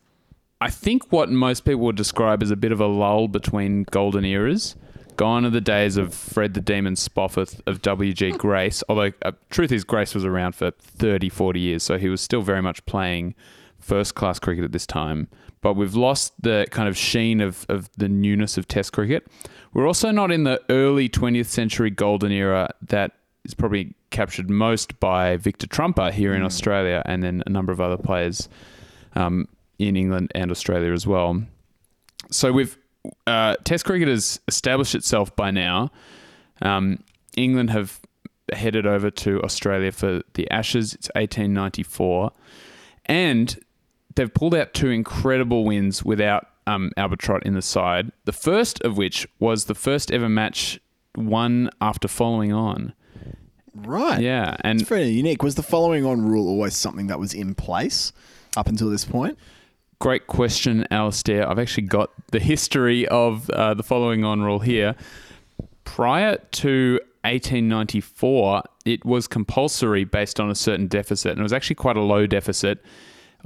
I 0.60 0.70
think, 0.70 1.10
what 1.10 1.30
most 1.30 1.64
people 1.64 1.80
would 1.82 1.96
describe 1.96 2.42
as 2.42 2.50
a 2.50 2.56
bit 2.56 2.72
of 2.72 2.80
a 2.80 2.86
lull 2.86 3.28
between 3.28 3.84
golden 3.84 4.24
eras. 4.24 4.76
Gone 5.16 5.44
are 5.44 5.50
the 5.50 5.60
days 5.60 5.96
of 5.96 6.12
Fred 6.12 6.54
the 6.54 6.60
Demon 6.60 6.94
Spofforth, 6.94 7.60
of 7.66 7.82
W.G. 7.82 8.32
Grace, 8.32 8.82
although 8.88 9.12
uh, 9.22 9.32
truth 9.50 9.70
is, 9.70 9.84
Grace 9.84 10.14
was 10.14 10.24
around 10.24 10.54
for 10.54 10.72
30, 10.72 11.28
40 11.28 11.60
years, 11.60 11.82
so 11.82 11.98
he 11.98 12.08
was 12.08 12.20
still 12.20 12.42
very 12.42 12.62
much 12.62 12.84
playing 12.86 13.34
first 13.78 14.14
class 14.14 14.38
cricket 14.38 14.64
at 14.64 14.72
this 14.72 14.86
time. 14.86 15.28
But 15.60 15.74
we've 15.74 15.94
lost 15.94 16.32
the 16.42 16.66
kind 16.70 16.88
of 16.88 16.96
sheen 16.96 17.40
of, 17.40 17.64
of 17.68 17.88
the 17.96 18.08
newness 18.08 18.58
of 18.58 18.66
Test 18.66 18.92
cricket. 18.92 19.26
We're 19.72 19.86
also 19.86 20.10
not 20.10 20.30
in 20.30 20.44
the 20.44 20.60
early 20.68 21.08
20th 21.08 21.46
century 21.46 21.90
golden 21.90 22.32
era 22.32 22.70
that 22.82 23.12
is 23.44 23.54
probably 23.54 23.94
captured 24.10 24.50
most 24.50 24.98
by 25.00 25.36
Victor 25.36 25.66
Trumper 25.66 26.10
here 26.10 26.34
in 26.34 26.42
mm. 26.42 26.46
Australia 26.46 27.02
and 27.06 27.22
then 27.22 27.42
a 27.46 27.50
number 27.50 27.72
of 27.72 27.80
other 27.80 27.96
players 27.96 28.48
um, 29.14 29.48
in 29.78 29.96
England 29.96 30.32
and 30.34 30.50
Australia 30.50 30.92
as 30.92 31.06
well. 31.06 31.42
So 32.30 32.52
we've 32.52 32.76
uh, 33.26 33.56
Test 33.64 33.84
cricket 33.84 34.08
has 34.08 34.40
established 34.48 34.94
itself 34.94 35.34
by 35.36 35.50
now. 35.50 35.90
Um, 36.62 36.98
England 37.36 37.70
have 37.70 38.00
headed 38.52 38.86
over 38.86 39.10
to 39.10 39.42
Australia 39.42 39.92
for 39.92 40.22
the 40.34 40.50
Ashes. 40.50 40.94
It's 40.94 41.08
1894, 41.14 42.32
and 43.06 43.58
they've 44.14 44.32
pulled 44.32 44.54
out 44.54 44.74
two 44.74 44.90
incredible 44.90 45.64
wins 45.64 46.04
without 46.04 46.46
um, 46.66 46.90
Albert 46.96 47.18
Trott 47.18 47.44
in 47.44 47.54
the 47.54 47.62
side. 47.62 48.12
The 48.24 48.32
first 48.32 48.80
of 48.82 48.96
which 48.96 49.26
was 49.38 49.64
the 49.64 49.74
first 49.74 50.12
ever 50.12 50.28
match 50.28 50.80
won 51.16 51.70
after 51.80 52.08
following 52.08 52.52
on. 52.52 52.92
Right. 53.74 54.20
Yeah, 54.20 54.56
and 54.60 54.80
it's 54.80 54.88
very 54.88 55.08
unique. 55.08 55.42
Was 55.42 55.56
the 55.56 55.62
following 55.62 56.04
on 56.06 56.22
rule 56.22 56.46
always 56.46 56.76
something 56.76 57.08
that 57.08 57.18
was 57.18 57.34
in 57.34 57.54
place 57.54 58.12
up 58.56 58.68
until 58.68 58.88
this 58.88 59.04
point? 59.04 59.36
Great 59.98 60.26
question, 60.26 60.86
Alistair. 60.90 61.48
I've 61.48 61.58
actually 61.58 61.84
got 61.84 62.10
the 62.32 62.40
history 62.40 63.06
of 63.08 63.48
uh, 63.50 63.74
the 63.74 63.82
following 63.82 64.24
on 64.24 64.42
rule 64.42 64.58
here. 64.58 64.96
Prior 65.84 66.36
to 66.36 67.00
1894, 67.22 68.62
it 68.84 69.04
was 69.04 69.26
compulsory 69.26 70.04
based 70.04 70.40
on 70.40 70.50
a 70.50 70.54
certain 70.54 70.88
deficit, 70.88 71.32
and 71.32 71.40
it 71.40 71.42
was 71.42 71.52
actually 71.52 71.76
quite 71.76 71.96
a 71.96 72.02
low 72.02 72.26
deficit 72.26 72.84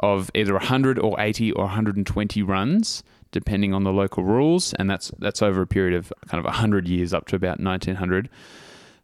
of 0.00 0.31
either 0.35 0.52
100 0.55 0.99
or 0.99 1.21
80 1.21 1.52
or 1.52 1.64
120 1.64 2.43
runs, 2.43 3.02
depending 3.31 3.75
on 3.75 3.85
the 3.85 3.93
local 3.93 4.25
rules, 4.25 4.73
and 4.75 4.88
that's 4.88 5.12
that's 5.19 5.43
over 5.43 5.62
a 5.62 5.67
period 5.67 5.95
of 5.95 6.12
kind 6.28 6.38
of 6.38 6.45
100 6.45 6.88
years 6.88 7.12
up 7.12 7.26
to 7.28 7.37
about 7.37 7.61
1900. 7.61 8.28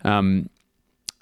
Um, 0.04 0.48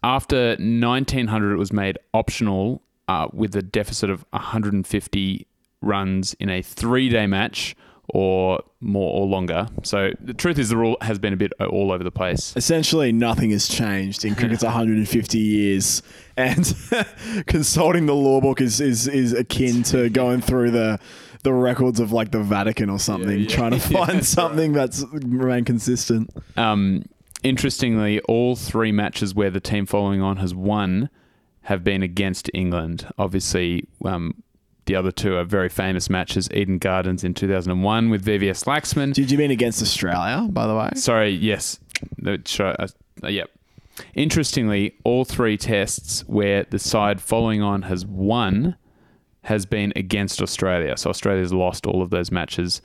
after 0.02 0.56
1900, 0.58 1.52
it 1.52 1.56
was 1.56 1.72
made 1.72 1.98
optional 2.14 2.82
uh, 3.08 3.28
with 3.32 3.54
a 3.56 3.62
deficit 3.62 4.10
of 4.10 4.24
150 4.30 5.46
runs 5.82 6.34
in 6.34 6.48
a 6.48 6.62
three-day 6.62 7.26
match 7.26 7.76
or 8.08 8.62
more 8.80 9.12
or 9.14 9.26
longer. 9.26 9.68
So 9.84 10.10
the 10.20 10.34
truth 10.34 10.58
is, 10.58 10.68
the 10.68 10.76
rule 10.76 10.96
has 11.00 11.18
been 11.18 11.32
a 11.32 11.36
bit 11.36 11.52
all 11.60 11.92
over 11.92 12.02
the 12.04 12.10
place. 12.10 12.52
Essentially, 12.56 13.12
nothing 13.12 13.50
has 13.50 13.68
changed 13.68 14.24
in 14.24 14.34
cricket's 14.34 14.62
150 14.64 15.38
years, 15.38 16.02
and 16.36 16.74
consulting 17.46 18.06
the 18.06 18.14
law 18.14 18.40
book 18.40 18.60
is, 18.60 18.80
is 18.80 19.06
is 19.08 19.32
akin 19.32 19.82
to 19.84 20.10
going 20.22 20.40
through 20.40 20.72
the 20.72 20.98
the 21.42 21.52
records 21.52 21.98
of 22.00 22.12
like 22.12 22.30
the 22.32 22.42
Vatican 22.42 22.88
or 22.90 22.98
something, 22.98 23.30
Yeah, 23.30 23.48
yeah. 23.48 23.56
trying 23.56 23.70
to 23.72 23.80
find 23.80 24.18
that's 24.18 24.28
something 24.28 24.72
that's 24.72 25.04
remained 25.12 25.66
consistent. 25.66 26.30
Um, 26.56 27.04
interestingly, 27.42 28.20
all 28.22 28.56
three 28.56 28.92
matches 28.92 29.34
where 29.34 29.50
the 29.50 29.60
team 29.60 29.86
following 29.86 30.20
on 30.20 30.36
has 30.36 30.54
won 30.54 31.08
have 31.62 31.82
been 31.84 32.02
against 32.02 32.50
England. 32.54 33.08
Obviously, 33.18 33.86
um, 34.04 34.34
the 34.86 34.96
other 34.96 35.12
two 35.12 35.36
are 35.36 35.44
very 35.44 35.68
famous 35.68 36.10
matches 36.10 36.48
Eden 36.52 36.78
Gardens 36.78 37.22
in 37.22 37.34
2001 37.34 38.10
with 38.10 38.24
VVS 38.24 38.64
Laxman. 38.64 39.14
Did 39.14 39.30
you 39.30 39.38
mean 39.38 39.50
against 39.50 39.80
Australia, 39.80 40.48
by 40.50 40.66
the 40.66 40.74
way? 40.74 40.90
Sorry, 40.96 41.30
yes. 41.30 41.78
Uh, 42.26 42.36
uh, 42.60 43.28
yep. 43.28 43.50
Interestingly, 44.14 44.94
all 45.04 45.24
three 45.24 45.56
tests 45.56 46.22
where 46.26 46.64
the 46.64 46.78
side 46.78 47.20
following 47.20 47.62
on 47.62 47.82
has 47.82 48.04
won 48.06 48.76
has 49.44 49.66
been 49.66 49.92
against 49.96 50.40
Australia. 50.40 50.96
So 50.96 51.10
Australia's 51.10 51.52
lost 51.52 51.86
all 51.86 52.02
of 52.02 52.10
those 52.10 52.30
matches. 52.30 52.80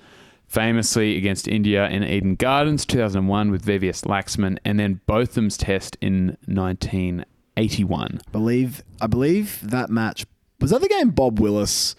Famously 0.48 1.18
against 1.18 1.48
India 1.48 1.88
in 1.90 2.04
Eden 2.04 2.36
Gardens 2.36 2.86
2001 2.86 3.52
with 3.52 3.66
VVS 3.66 4.06
Laxman, 4.06 4.58
and 4.64 4.80
then 4.80 5.02
Botham's 5.06 5.58
test 5.58 5.98
in 6.00 6.38
1981. 6.46 8.22
believe 8.32 8.82
I 9.02 9.08
believe 9.08 9.60
that 9.62 9.90
match 9.90 10.26
was 10.60 10.72
that 10.72 10.82
the 10.82 10.88
game 10.90 11.10
Bob 11.12 11.40
Willis 11.40 11.96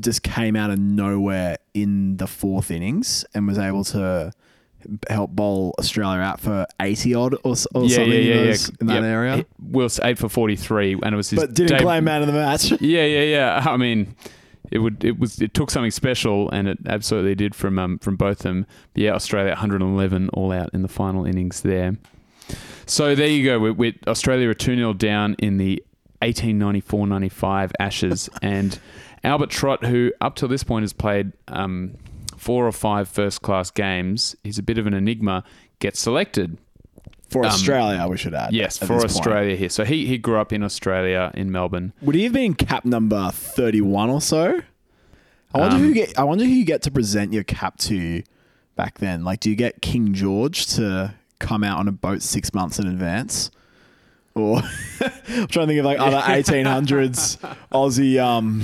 just 0.00 0.22
came 0.22 0.56
out 0.56 0.70
of 0.70 0.78
nowhere 0.78 1.58
in 1.72 2.16
the 2.16 2.26
fourth 2.26 2.70
innings 2.70 3.24
and 3.34 3.46
was 3.46 3.58
able 3.58 3.84
to 3.84 4.32
help 5.08 5.30
bowl 5.30 5.74
Australia 5.78 6.20
out 6.20 6.40
for 6.40 6.66
80 6.80 7.14
odd 7.14 7.34
or, 7.34 7.38
or 7.44 7.56
something 7.56 7.84
in, 8.12 8.36
those- 8.46 8.68
in 8.80 8.86
that 8.88 8.94
Yep. 8.96 9.04
area. 9.04 9.36
It- 9.38 9.46
Wills 9.60 9.98
eight 10.02 10.18
for 10.18 10.28
43, 10.28 10.94
and 11.02 11.14
it 11.14 11.16
was 11.16 11.30
his 11.30 11.38
but 11.40 11.54
didn't 11.54 11.80
claim 11.80 12.04
man 12.04 12.20
of 12.22 12.26
the 12.26 12.32
match. 12.34 12.70
Yeah, 12.80 13.04
yeah, 13.06 13.22
yeah. 13.22 13.62
I 13.66 13.76
mean, 13.76 14.14
it 14.70 14.78
would 14.78 15.04
it 15.04 15.18
was 15.18 15.40
it 15.40 15.54
took 15.54 15.70
something 15.70 15.90
special, 15.90 16.50
and 16.50 16.68
it 16.68 16.78
absolutely 16.86 17.34
did 17.34 17.54
from 17.54 17.78
um, 17.78 17.98
from 17.98 18.16
both 18.16 18.38
of 18.40 18.42
them. 18.44 18.66
But 18.92 19.02
yeah, 19.04 19.12
Australia 19.12 19.50
111 19.52 20.28
all 20.30 20.52
out 20.52 20.70
in 20.74 20.82
the 20.82 20.88
final 20.88 21.24
innings 21.24 21.62
there. 21.62 21.96
So 22.86 23.14
there 23.14 23.28
you 23.28 23.44
go. 23.44 23.58
With, 23.58 23.76
with 23.76 23.94
Australia 24.06 24.48
are 24.50 24.54
2 24.54 24.76
0 24.76 24.92
down 24.94 25.34
in 25.38 25.56
the 25.56 25.82
1894-95 26.32 27.72
Ashes, 27.78 28.28
and 28.42 28.78
Albert 29.22 29.50
Trott, 29.50 29.84
who 29.84 30.12
up 30.20 30.36
till 30.36 30.48
this 30.48 30.64
point 30.64 30.82
has 30.82 30.92
played 30.92 31.32
um, 31.48 31.94
four 32.36 32.66
or 32.66 32.72
five 32.72 33.08
first 33.08 33.42
class 33.42 33.70
games, 33.70 34.36
he's 34.44 34.58
a 34.58 34.62
bit 34.62 34.78
of 34.78 34.86
an 34.86 34.94
enigma. 34.94 35.44
Gets 35.80 36.00
selected 36.00 36.56
For 37.28 37.40
Um, 37.44 37.50
Australia, 37.50 38.06
we 38.08 38.16
should 38.16 38.34
add. 38.34 38.52
Yes, 38.52 38.78
for 38.78 38.86
this 38.86 38.96
point. 39.02 39.04
Australia 39.06 39.56
here. 39.56 39.68
So 39.68 39.84
he, 39.84 40.06
he 40.06 40.18
grew 40.18 40.38
up 40.38 40.52
in 40.52 40.62
Australia, 40.62 41.30
in 41.34 41.50
Melbourne. 41.50 41.92
Would 42.00 42.14
he 42.14 42.24
have 42.24 42.32
been 42.32 42.54
cap 42.54 42.84
number 42.84 43.30
31 43.32 44.08
or 44.10 44.20
so? 44.20 44.60
I 45.52 45.58
wonder 45.58 45.76
Um, 45.76 45.82
who 45.82 45.94
get 45.94 46.18
I 46.18 46.24
wonder 46.24 46.44
who 46.44 46.50
you 46.50 46.64
get 46.64 46.82
to 46.82 46.90
present 46.90 47.32
your 47.32 47.44
cap 47.44 47.76
to 47.78 48.22
back 48.76 48.98
then. 48.98 49.24
Like 49.24 49.40
do 49.40 49.50
you 49.50 49.56
get 49.56 49.82
King 49.82 50.12
George 50.14 50.66
to 50.76 51.14
come 51.38 51.62
out 51.64 51.78
on 51.78 51.86
a 51.88 51.92
boat 51.92 52.22
6 52.22 52.54
months 52.54 52.78
in 52.78 52.86
advance? 52.86 53.50
Or 54.34 54.58
I'm 55.00 55.46
trying 55.48 55.48
to 55.48 55.66
think 55.66 55.78
of 55.78 55.84
like 55.84 55.98
other 56.00 56.18
1800s 56.18 57.38
Aussie 57.72 58.18
um 58.22 58.62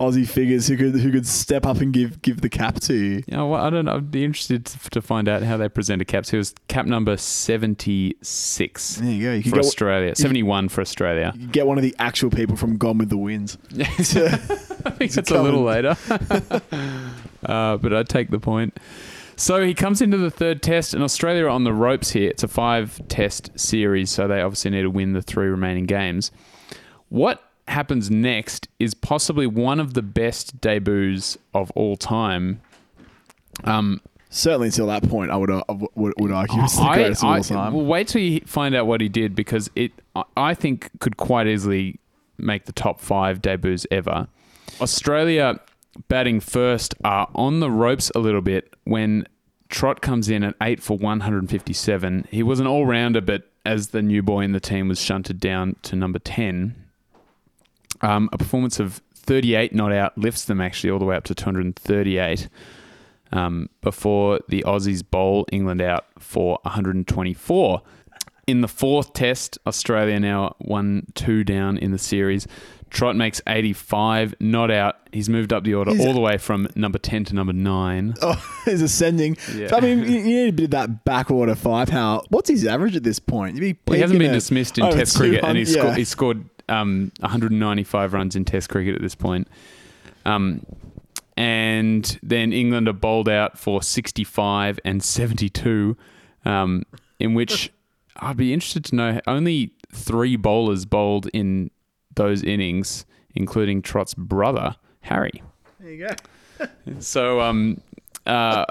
Aussie 0.00 0.26
figures 0.28 0.66
who 0.66 0.76
could 0.76 0.94
who 1.00 1.12
could 1.12 1.26
step 1.26 1.64
up 1.66 1.80
and 1.80 1.92
give 1.92 2.20
give 2.22 2.40
the 2.40 2.48
cap 2.48 2.80
to 2.80 2.94
you. 2.94 3.22
Yeah, 3.26 3.42
well, 3.42 3.60
I 3.62 3.70
don't 3.70 3.84
know. 3.84 3.96
I'd 3.96 4.10
be 4.10 4.24
interested 4.24 4.64
to 4.66 4.90
to 4.90 5.02
find 5.02 5.28
out 5.28 5.42
how 5.42 5.56
they 5.56 5.68
presented 5.68 6.06
caps. 6.06 6.30
He 6.30 6.36
was 6.36 6.54
cap 6.68 6.86
number 6.86 7.16
76 7.16 8.96
There 8.96 9.10
you 9.10 9.22
go. 9.22 9.32
You 9.34 9.42
for 9.42 9.50
get, 9.50 9.64
Australia, 9.64 10.14
71 10.14 10.68
for 10.68 10.80
Australia. 10.80 11.32
you 11.36 11.46
get 11.48 11.66
one 11.66 11.78
of 11.78 11.82
the 11.82 11.94
actual 11.98 12.30
people 12.30 12.56
from 12.56 12.76
Gone 12.76 12.98
with 12.98 13.10
the 13.10 13.18
Wind. 13.18 13.56
I 13.78 14.90
think 14.90 15.12
that's 15.12 15.30
a 15.30 15.42
little 15.42 15.62
later. 15.62 15.96
uh, 17.46 17.76
but 17.76 17.92
I'd 17.92 18.08
take 18.08 18.30
the 18.30 18.40
point. 18.40 18.78
So 19.36 19.64
he 19.64 19.74
comes 19.74 20.00
into 20.00 20.16
the 20.16 20.30
third 20.30 20.62
test, 20.62 20.94
and 20.94 21.02
Australia 21.02 21.46
are 21.46 21.48
on 21.48 21.64
the 21.64 21.72
ropes 21.72 22.10
here. 22.10 22.30
It's 22.30 22.42
a 22.42 22.48
five 22.48 23.00
test 23.08 23.50
series, 23.58 24.10
so 24.10 24.28
they 24.28 24.40
obviously 24.40 24.70
need 24.70 24.82
to 24.82 24.90
win 24.90 25.12
the 25.12 25.22
three 25.22 25.46
remaining 25.48 25.86
games. 25.86 26.30
What 27.08 27.42
happens 27.68 28.10
next 28.10 28.68
is 28.78 28.94
possibly 28.94 29.46
one 29.46 29.80
of 29.80 29.94
the 29.94 30.02
best 30.02 30.60
debuts 30.60 31.36
of 31.54 31.70
all 31.72 31.96
time. 31.96 32.60
Um, 33.64 34.00
Certainly 34.30 34.66
until 34.68 34.88
that 34.88 35.08
point 35.08 35.30
I 35.30 35.36
would 35.36 35.48
uh, 35.50 35.62
would, 35.94 36.12
would 36.18 36.32
argue 36.32 36.62
it's 36.64 36.76
the 36.76 36.82
I, 36.82 36.94
greatest 36.96 37.22
of 37.22 37.28
all 37.30 37.42
time. 37.42 37.72
well, 37.72 37.86
wait 37.86 38.08
till 38.08 38.20
you 38.20 38.40
find 38.46 38.74
out 38.74 38.86
what 38.86 39.00
he 39.00 39.08
did 39.08 39.36
because 39.36 39.70
it, 39.76 39.92
I- 40.16 40.24
I 40.36 40.54
think, 40.54 40.90
could 40.98 41.16
quite 41.16 41.46
easily 41.46 42.00
make 42.36 42.64
the 42.66 42.72
top 42.72 43.00
five 43.00 43.40
debuts 43.40 43.86
ever. 43.92 44.26
Australia 44.80 45.60
batting 46.08 46.40
first 46.40 46.94
are 47.04 47.28
on 47.34 47.60
the 47.60 47.70
ropes 47.70 48.10
a 48.14 48.18
little 48.18 48.40
bit 48.40 48.74
when 48.84 49.26
Trott 49.68 50.00
comes 50.00 50.28
in 50.28 50.44
at 50.44 50.54
eight 50.62 50.82
for 50.82 50.96
157. 50.96 52.28
He 52.30 52.42
was 52.42 52.60
an 52.60 52.66
all 52.66 52.86
rounder, 52.86 53.20
but 53.20 53.50
as 53.64 53.88
the 53.88 54.02
new 54.02 54.22
boy 54.22 54.40
in 54.40 54.52
the 54.52 54.60
team 54.60 54.88
was 54.88 55.00
shunted 55.00 55.40
down 55.40 55.76
to 55.82 55.96
number 55.96 56.18
10. 56.18 56.74
Um, 58.00 58.28
a 58.32 58.38
performance 58.38 58.78
of 58.78 59.00
38 59.14 59.74
not 59.74 59.92
out 59.92 60.16
lifts 60.18 60.44
them 60.44 60.60
actually 60.60 60.90
all 60.90 60.98
the 60.98 61.04
way 61.04 61.16
up 61.16 61.24
to 61.24 61.34
238 61.34 62.48
um, 63.32 63.68
before 63.80 64.40
the 64.48 64.62
Aussies 64.66 65.02
bowl 65.08 65.46
England 65.50 65.80
out 65.80 66.06
for 66.18 66.58
124. 66.62 67.82
In 68.46 68.60
the 68.60 68.68
fourth 68.68 69.14
test, 69.14 69.58
Australia 69.66 70.20
now 70.20 70.54
1 70.58 71.06
2 71.14 71.44
down 71.44 71.78
in 71.78 71.92
the 71.92 71.98
series. 71.98 72.46
Trott 72.94 73.16
makes 73.16 73.42
85, 73.46 74.36
not 74.38 74.70
out. 74.70 74.96
He's 75.12 75.28
moved 75.28 75.52
up 75.52 75.64
the 75.64 75.74
order 75.74 75.90
He's- 75.90 76.06
all 76.06 76.14
the 76.14 76.20
way 76.20 76.38
from 76.38 76.68
number 76.76 76.98
10 76.98 77.24
to 77.26 77.34
number 77.34 77.52
9. 77.52 78.14
Oh, 78.22 78.60
he's 78.64 78.80
ascending. 78.80 79.36
Yeah. 79.54 79.74
I 79.74 79.80
mean, 79.80 79.98
you, 80.04 80.22
need 80.22 80.48
a 80.48 80.52
bit 80.52 80.64
of 80.66 80.70
that 80.70 81.04
back 81.04 81.30
order 81.30 81.54
five. 81.54 81.88
How? 81.88 82.22
What's 82.30 82.48
his 82.48 82.64
average 82.64 82.96
at 82.96 83.02
this 83.02 83.18
point? 83.18 83.58
Be 83.58 83.76
Well, 83.86 83.96
he 83.96 84.00
hasn't 84.00 84.18
been 84.18 84.32
dismissed 84.32 84.78
in 84.78 84.90
Test 84.92 85.16
cricket, 85.16 85.44
and 85.44 85.58
he's, 85.58 85.74
200 85.74 85.90
sco- 85.90 85.96
he's 85.98 86.08
scored 86.08 86.48
um, 86.68 87.12
195 87.20 88.14
runs 88.14 88.36
in 88.36 88.44
Test 88.44 88.70
cricket 88.70 88.94
at 88.94 89.02
this 89.02 89.14
point. 89.14 89.48
Um, 90.24 90.64
and 91.36 92.18
then 92.22 92.52
England 92.52 92.88
are 92.88 92.92
bowled 92.94 93.28
out 93.28 93.58
for 93.58 93.82
65 93.82 94.78
and 94.84 95.02
72, 95.02 95.96
um, 96.44 96.84
in 97.18 97.34
which 97.34 97.72
I'd 98.16 98.36
be 98.36 98.52
interested 98.52 98.84
to 98.86 98.94
know 98.94 99.20
only 99.26 99.72
three 99.92 100.36
bowlers 100.36 100.84
bowled 100.86 101.26
in 101.34 101.70
those 102.16 102.42
innings, 102.42 103.04
including 103.34 103.82
Trott's 103.82 104.14
brother, 104.14 104.76
Harry. 105.02 105.42
There 105.80 105.90
you 105.90 106.08
go. 106.08 106.14
So, 107.00 107.40
um, 107.40 107.80
uh, 108.26 108.64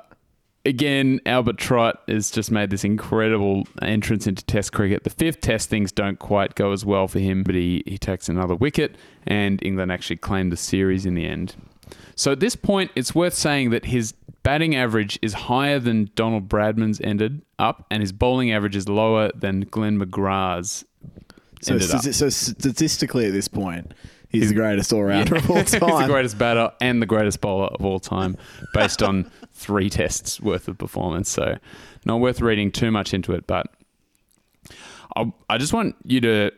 again, 0.66 1.20
Albert 1.26 1.58
Trott 1.58 2.02
has 2.08 2.32
just 2.32 2.52
made 2.52 2.70
this 2.70 2.84
incredible 2.84 3.68
entrance 3.82 4.26
into 4.26 4.44
Test 4.46 4.72
cricket. 4.72 5.04
The 5.04 5.10
fifth 5.10 5.42
Test 5.42 5.70
things 5.70 5.92
don't 5.92 6.18
quite 6.20 6.56
go 6.56 6.72
as 6.72 6.86
well 6.86 7.08
for 7.08 7.20
him, 7.20 7.44
but 7.44 7.56
he, 7.56 7.84
he 7.86 7.98
takes 7.98 8.30
another 8.30 8.56
wicket, 8.56 8.96
and 9.28 9.62
England 9.64 9.92
actually 9.92 10.18
claimed 10.18 10.52
the 10.52 10.58
series 10.58 11.06
in 11.06 11.14
the 11.16 11.26
end. 11.26 11.56
So 12.16 12.32
at 12.32 12.40
this 12.40 12.56
point, 12.56 12.92
it's 12.96 13.14
worth 13.14 13.34
saying 13.34 13.72
that 13.72 13.86
his 13.86 14.14
batting 14.44 14.76
average 14.76 15.18
is 15.22 15.34
higher 15.34 15.80
than 15.80 16.10
Donald 16.16 16.48
Bradman's 16.50 17.02
ended 17.02 17.42
up, 17.60 17.86
and 17.90 18.02
his 18.02 18.12
bowling 18.12 18.52
average 18.52 18.76
is 18.76 18.88
lower 18.90 19.32
than 19.36 19.62
Glenn 19.62 20.00
McGrath's 20.00 20.86
So, 21.64 21.76
up. 21.76 22.04
so 22.04 22.30
statistically, 22.30 23.26
at 23.26 23.34
this 23.34 23.48
point, 23.48 23.94
he's 24.30 24.50
the 24.50 24.56
greatest 24.56 24.92
all 24.92 25.04
rounder 25.04 25.36
of 25.36 25.50
all 25.50 25.64
time. 25.64 25.66
He's 25.90 26.00
the 26.00 26.08
greatest 26.08 26.38
batter 26.38 26.72
and 26.82 27.02
the 27.02 27.06
greatest 27.06 27.42
bowler 27.42 27.68
of 27.68 27.86
all 27.86 28.00
time, 28.00 28.38
based 28.74 29.02
on 29.02 29.32
three 29.54 29.90
tests 29.90 30.42
worth 30.42 30.68
of 30.68 30.78
performance. 30.78 31.30
So, 31.30 31.58
not 32.06 32.20
worth 32.20 32.42
reading 32.42 32.72
too 32.72 32.92
much 32.92 33.14
into 33.14 33.34
it. 33.34 33.48
But 33.48 33.68
I, 35.16 35.32
I 35.50 35.58
just 35.58 35.74
want 35.74 35.96
you 36.04 36.22
to 36.22 36.52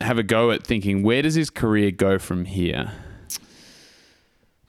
have 0.00 0.18
a 0.18 0.22
go 0.22 0.50
at 0.50 0.64
thinking 0.64 1.02
where 1.02 1.22
does 1.22 1.34
his 1.34 1.50
career 1.50 1.90
go 1.90 2.18
from 2.18 2.44
here? 2.44 2.92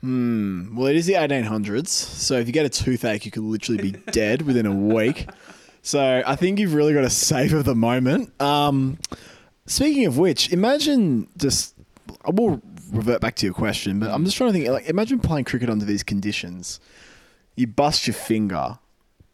Hmm. 0.01 0.75
Well, 0.77 0.87
it 0.87 0.95
is 0.95 1.05
the 1.07 1.13
1800s, 1.13 1.87
so 1.87 2.35
if 2.35 2.47
you 2.47 2.53
get 2.53 2.65
a 2.65 2.69
toothache, 2.69 3.25
you 3.25 3.31
could 3.31 3.43
literally 3.43 3.81
be 3.81 3.91
dead 4.11 4.43
within 4.43 4.65
a 4.65 4.73
week. 4.73 5.27
So 5.81 6.23
I 6.25 6.35
think 6.35 6.59
you've 6.59 6.73
really 6.73 6.93
got 6.93 7.01
to 7.01 7.09
savor 7.09 7.63
the 7.63 7.75
moment. 7.75 8.39
Um, 8.41 8.97
speaking 9.69 10.05
of 10.05 10.17
which, 10.17 10.51
imagine 10.51 11.27
just. 11.37 11.75
I 12.25 12.31
will 12.31 12.61
revert 12.91 13.21
back 13.21 13.35
to 13.35 13.45
your 13.45 13.53
question, 13.53 13.99
but 13.99 14.09
I'm 14.09 14.25
just 14.25 14.35
trying 14.35 14.51
to 14.51 14.53
think. 14.53 14.69
Like, 14.69 14.89
imagine 14.89 15.19
playing 15.19 15.45
cricket 15.45 15.69
under 15.69 15.85
these 15.85 16.03
conditions. 16.03 16.79
You 17.55 17.67
bust 17.67 18.07
your 18.07 18.15
finger, 18.15 18.79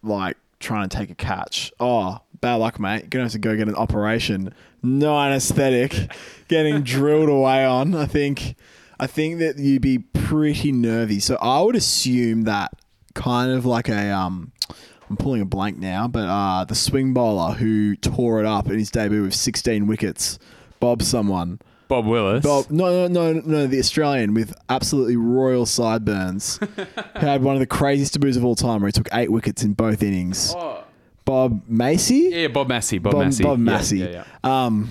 like 0.03 0.37
trying 0.59 0.89
to 0.89 0.97
take 0.97 1.09
a 1.09 1.15
catch. 1.15 1.71
Oh, 1.79 2.19
bad 2.41 2.55
luck, 2.55 2.79
mate. 2.79 3.01
You're 3.01 3.09
gonna 3.09 3.25
have 3.25 3.31
to 3.31 3.39
go 3.39 3.55
get 3.55 3.67
an 3.67 3.75
operation. 3.75 4.53
No 4.83 5.17
anesthetic, 5.17 6.11
getting 6.47 6.83
drilled 6.83 7.29
away 7.29 7.65
on. 7.65 7.95
I 7.95 8.05
think. 8.05 8.55
I 8.97 9.07
think 9.07 9.39
that 9.39 9.57
you'd 9.57 9.81
be 9.81 9.99
pretty 9.99 10.71
nervy. 10.71 11.19
So 11.19 11.35
I 11.41 11.59
would 11.61 11.75
assume 11.75 12.43
that 12.43 12.71
kind 13.13 13.51
of 13.51 13.65
like 13.65 13.89
a 13.89 14.11
um. 14.11 14.51
I'm 15.09 15.17
pulling 15.17 15.41
a 15.41 15.45
blank 15.45 15.77
now, 15.77 16.07
but 16.07 16.27
uh, 16.27 16.65
the 16.65 16.75
swing 16.75 17.13
bowler 17.13 17.53
who 17.53 17.95
tore 17.95 18.39
it 18.39 18.45
up 18.45 18.67
in 18.67 18.79
his 18.79 18.89
debut 18.89 19.21
with 19.23 19.35
16 19.35 19.85
wickets, 19.87 20.39
Bob 20.79 21.03
someone. 21.03 21.59
Bob 21.87 22.07
Willis. 22.07 22.43
Bob, 22.43 22.71
no, 22.71 23.07
no, 23.07 23.31
no, 23.33 23.41
no, 23.45 23.67
the 23.67 23.77
Australian 23.77 24.33
with 24.33 24.55
absolutely 24.69 25.15
royal 25.15 25.67
sideburns, 25.67 26.57
who 26.57 26.85
had 27.19 27.43
one 27.43 27.55
of 27.55 27.59
the 27.59 27.67
craziest 27.67 28.13
debuts 28.13 28.35
of 28.37 28.43
all 28.43 28.55
time, 28.55 28.81
where 28.81 28.87
he 28.87 28.91
took 28.91 29.07
eight 29.13 29.31
wickets 29.31 29.63
in 29.63 29.73
both 29.73 30.01
innings. 30.01 30.55
Bob 31.25 31.61
Massie, 31.67 32.29
Yeah, 32.31 32.47
Bob 32.47 32.67
Massie. 32.69 32.97
Bob, 32.97 33.13
Bob 33.13 33.25
Massie. 33.25 33.43
Bob 33.43 33.57
Yeah, 33.59 33.63
Massie, 33.63 33.97
Yeah, 33.99 34.23
yeah. 34.43 34.65
um, 34.65 34.89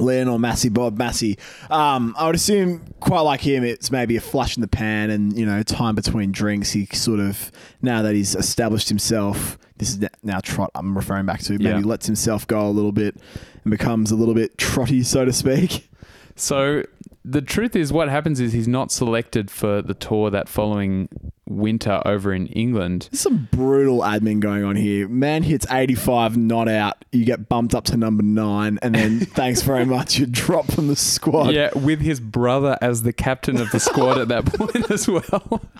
Lionel 0.00 0.38
Massie, 0.38 0.68
Bob 0.68 0.96
Massie. 0.98 1.38
Um, 1.70 2.14
I 2.18 2.26
would 2.26 2.34
assume 2.34 2.82
quite 3.00 3.20
like 3.20 3.40
him, 3.40 3.64
it's 3.64 3.90
maybe 3.90 4.16
a 4.16 4.20
flush 4.20 4.56
in 4.56 4.60
the 4.60 4.68
pan, 4.68 5.10
and 5.10 5.36
you 5.38 5.44
know, 5.46 5.62
time 5.62 5.94
between 5.94 6.32
drinks. 6.32 6.70
He 6.72 6.86
sort 6.86 7.20
of 7.20 7.50
now 7.82 8.02
that 8.02 8.14
he's 8.14 8.34
established 8.34 8.88
himself. 8.88 9.58
This 9.78 9.90
is 9.90 10.04
now 10.22 10.40
Trott. 10.40 10.70
I'm 10.74 10.96
referring 10.96 11.26
back 11.26 11.40
to 11.42 11.52
maybe 11.52 11.64
Yeah. 11.64 11.78
lets 11.78 12.06
himself 12.06 12.46
go 12.46 12.66
a 12.66 12.70
little 12.70 12.92
bit 12.92 13.16
and 13.64 13.70
becomes 13.70 14.10
a 14.10 14.16
little 14.16 14.34
bit 14.34 14.58
trotty, 14.58 15.02
so 15.02 15.24
to 15.24 15.32
speak. 15.32 15.88
So 16.34 16.84
the 17.24 17.42
truth 17.42 17.74
is, 17.76 17.92
what 17.92 18.08
happens 18.08 18.40
is 18.40 18.52
he's 18.52 18.68
not 18.68 18.90
selected 18.92 19.50
for 19.50 19.82
the 19.82 19.94
tour 19.94 20.30
that 20.30 20.48
following 20.48 21.08
winter 21.48 22.02
over 22.04 22.32
in 22.32 22.46
England. 22.48 23.08
There's 23.10 23.20
some 23.20 23.48
brutal 23.50 24.00
admin 24.00 24.40
going 24.40 24.64
on 24.64 24.76
here. 24.76 25.08
Man 25.08 25.42
hits 25.42 25.66
85, 25.70 26.36
not 26.36 26.68
out. 26.68 27.04
You 27.12 27.24
get 27.24 27.48
bumped 27.48 27.74
up 27.74 27.84
to 27.86 27.96
number 27.96 28.22
nine, 28.22 28.78
and 28.82 28.94
then 28.94 29.20
thanks 29.26 29.62
very 29.62 29.84
much, 29.84 30.18
you 30.18 30.26
drop 30.26 30.70
from 30.70 30.88
the 30.88 30.96
squad. 30.96 31.54
Yeah, 31.54 31.70
with 31.74 32.00
his 32.00 32.20
brother 32.20 32.76
as 32.80 33.02
the 33.02 33.12
captain 33.12 33.60
of 33.60 33.70
the 33.70 33.80
squad 33.80 34.18
at 34.18 34.28
that 34.28 34.46
point 34.54 34.90
as 34.90 35.08
well. 35.08 35.62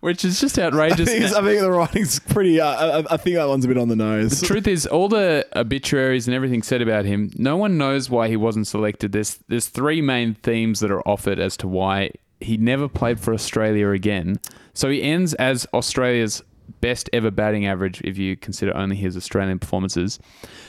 Which 0.00 0.24
is 0.24 0.40
just 0.40 0.60
I 0.60 0.62
outrageous. 0.62 1.08
think, 1.08 1.24
I 1.24 1.42
think 1.42 1.60
the 1.60 1.72
writing's 1.72 2.20
pretty. 2.20 2.60
Uh, 2.60 3.00
I, 3.02 3.14
I 3.14 3.16
think 3.16 3.34
that 3.34 3.48
one's 3.48 3.64
a 3.64 3.68
bit 3.68 3.76
on 3.76 3.88
the 3.88 3.96
nose. 3.96 4.38
The 4.40 4.46
truth 4.46 4.68
is, 4.68 4.86
all 4.86 5.08
the 5.08 5.44
obituaries 5.56 6.28
and 6.28 6.36
everything 6.36 6.62
said 6.62 6.80
about 6.82 7.04
him, 7.04 7.32
no 7.36 7.56
one 7.56 7.78
knows 7.78 8.08
why 8.08 8.28
he 8.28 8.36
wasn't 8.36 8.68
selected. 8.68 9.10
There's 9.10 9.40
there's 9.48 9.66
three 9.66 10.00
main 10.00 10.34
themes 10.34 10.78
that 10.80 10.92
are 10.92 11.00
offered 11.00 11.40
as 11.40 11.56
to 11.58 11.66
why 11.66 12.12
he 12.40 12.56
never 12.56 12.88
played 12.88 13.20
for 13.20 13.34
Australia 13.34 13.90
again. 13.90 14.40
So 14.74 14.88
he 14.90 15.02
ends 15.02 15.34
as 15.34 15.66
Australia's 15.74 16.42
best 16.80 17.08
ever 17.12 17.30
batting 17.30 17.66
average 17.66 18.00
if 18.02 18.18
you 18.18 18.36
consider 18.36 18.76
only 18.76 18.96
his 18.96 19.16
Australian 19.16 19.58
performances. 19.58 20.18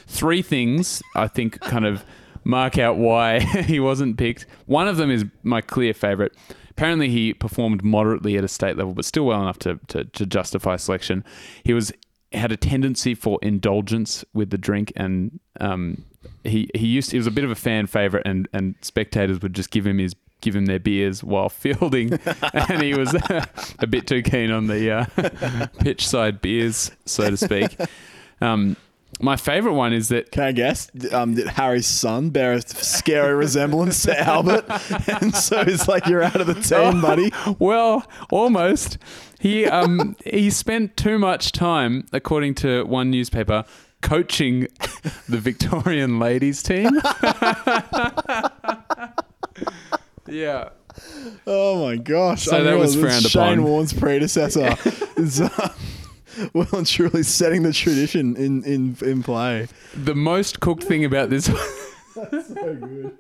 Three 0.08 0.42
things 0.42 1.04
I 1.16 1.28
think 1.28 1.60
kind 1.60 1.86
of 1.86 2.04
mark 2.44 2.78
out 2.78 2.98
why 2.98 3.40
he 3.66 3.80
wasn't 3.80 4.18
picked. 4.18 4.46
One 4.66 4.88
of 4.88 4.98
them 4.98 5.12
is 5.12 5.26
my 5.44 5.62
clear 5.62 5.94
favourite. 5.94 6.32
Apparently, 6.70 7.10
he 7.10 7.34
performed 7.34 7.84
moderately 7.84 8.38
at 8.38 8.44
a 8.44 8.48
state 8.48 8.78
level, 8.78 8.94
but 8.94 9.04
still 9.04 9.26
well 9.26 9.42
enough 9.42 9.60
to, 9.60 9.80
to, 9.88 10.06
to 10.06 10.26
justify 10.26 10.78
selection. 10.78 11.26
He 11.64 11.74
was 11.74 11.92
had 12.32 12.52
a 12.52 12.58
tendency 12.58 13.16
for 13.16 13.40
indulgence 13.42 14.24
with 14.34 14.50
the 14.52 14.58
drink, 14.58 14.94
and 14.96 15.39
um, 15.60 16.06
he 16.43 16.70
he 16.74 16.88
used 16.88 17.12
he 17.12 17.17
was 17.17 17.28
a 17.28 17.32
bit 17.32 17.43
of 17.43 17.52
a 17.52 17.56
fan 17.56 17.86
favorite, 17.88 18.26
and 18.26 18.48
and 18.54 18.76
spectators 18.82 19.41
would 19.41 19.54
just 19.54 19.72
give 19.72 19.86
him 19.86 19.98
his 19.98 20.15
give 20.41 20.56
him 20.56 20.65
their 20.65 20.80
beers 20.80 21.23
while 21.23 21.49
fielding, 21.49 22.13
and 22.54 22.82
he 22.82 22.93
was 22.93 23.13
a 23.80 23.88
bit 23.88 24.08
too 24.08 24.21
keen 24.21 24.52
on 24.52 24.67
the 24.67 24.91
uh, 24.91 25.67
pitch 25.80 26.08
side 26.08 26.41
beers, 26.41 26.91
so 27.06 27.30
to 27.30 27.38
speak. 27.38 27.78
Um, 28.41 28.75
my 29.21 29.36
favorite 29.36 29.73
one 29.73 29.91
is 29.91 30.08
that 30.10 30.32
Can 30.32 30.43
I 30.43 30.52
guess? 30.54 30.89
Um, 31.12 31.34
did 31.36 31.47
Harry's 31.47 31.88
son 31.88 32.30
bear 32.30 32.54
a 32.54 32.62
scary 32.62 33.34
resemblance 33.34 34.04
to 34.04 34.17
Albert? 34.17 34.65
And 35.21 35.36
so 35.36 35.60
it's 35.62 35.88
like 35.88 36.06
you're 36.08 36.23
out 36.23 36.39
of 36.39 36.47
the 36.47 36.54
team, 36.54 37.02
buddy. 37.02 37.32
well, 37.58 38.06
almost. 38.32 38.97
He 39.39 39.65
um 39.65 40.15
he 40.25 40.49
spent 40.49 40.95
too 40.95 41.17
much 41.19 41.52
time, 41.52 42.06
according 42.13 42.56
to 42.56 42.84
one 42.86 43.10
newspaper, 43.10 43.65
coaching 44.02 44.67
the 45.28 45.38
Victorian 45.39 46.19
ladies 46.19 46.62
team. 46.63 46.89
Yeah. 50.30 50.70
Oh 51.46 51.86
my 51.86 51.98
gosh! 51.98 52.44
So 52.44 52.63
that 52.63 52.78
was 52.78 52.96
frowned 52.96 53.24
Shane 53.24 53.60
upon. 53.60 53.63
Warne's 53.63 53.94
predecessor 53.94 54.76
is 55.18 55.42
uh, 55.42 55.74
well 56.54 56.68
and 56.74 56.86
truly 56.86 57.24
setting 57.24 57.63
the 57.63 57.74
tradition 57.74 58.36
in 58.36 58.63
in 58.63 58.98
in 59.02 59.24
play. 59.24 59.68
The 59.96 60.15
most 60.15 60.60
cooked 60.60 60.84
thing 60.84 61.06
about 61.06 61.30
this 61.30 61.48
That's 62.15 62.48
so 62.48 62.76
good. 62.76 63.18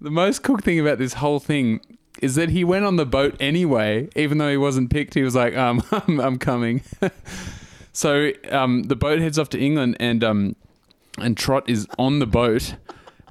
The 0.00 0.10
most 0.10 0.42
cooked 0.42 0.64
thing 0.64 0.80
about 0.80 0.98
this 0.98 1.14
whole 1.14 1.38
thing 1.38 1.80
is 2.20 2.34
that 2.34 2.50
he 2.50 2.64
went 2.64 2.84
on 2.84 2.96
the 2.96 3.06
boat 3.06 3.36
anyway, 3.40 4.08
even 4.16 4.38
though 4.38 4.50
he 4.50 4.56
wasn't 4.56 4.90
picked. 4.90 5.14
He 5.14 5.22
was 5.22 5.34
like, 5.34 5.56
um, 5.56 5.82
I'm, 5.92 6.20
I'm 6.20 6.38
coming. 6.38 6.82
so 7.92 8.32
um, 8.50 8.84
the 8.84 8.96
boat 8.96 9.20
heads 9.20 9.38
off 9.38 9.48
to 9.50 9.60
England, 9.60 9.96
and 10.00 10.24
um, 10.24 10.56
and 11.18 11.36
Trott 11.36 11.68
is 11.68 11.86
on 11.98 12.18
the 12.18 12.26
boat 12.26 12.74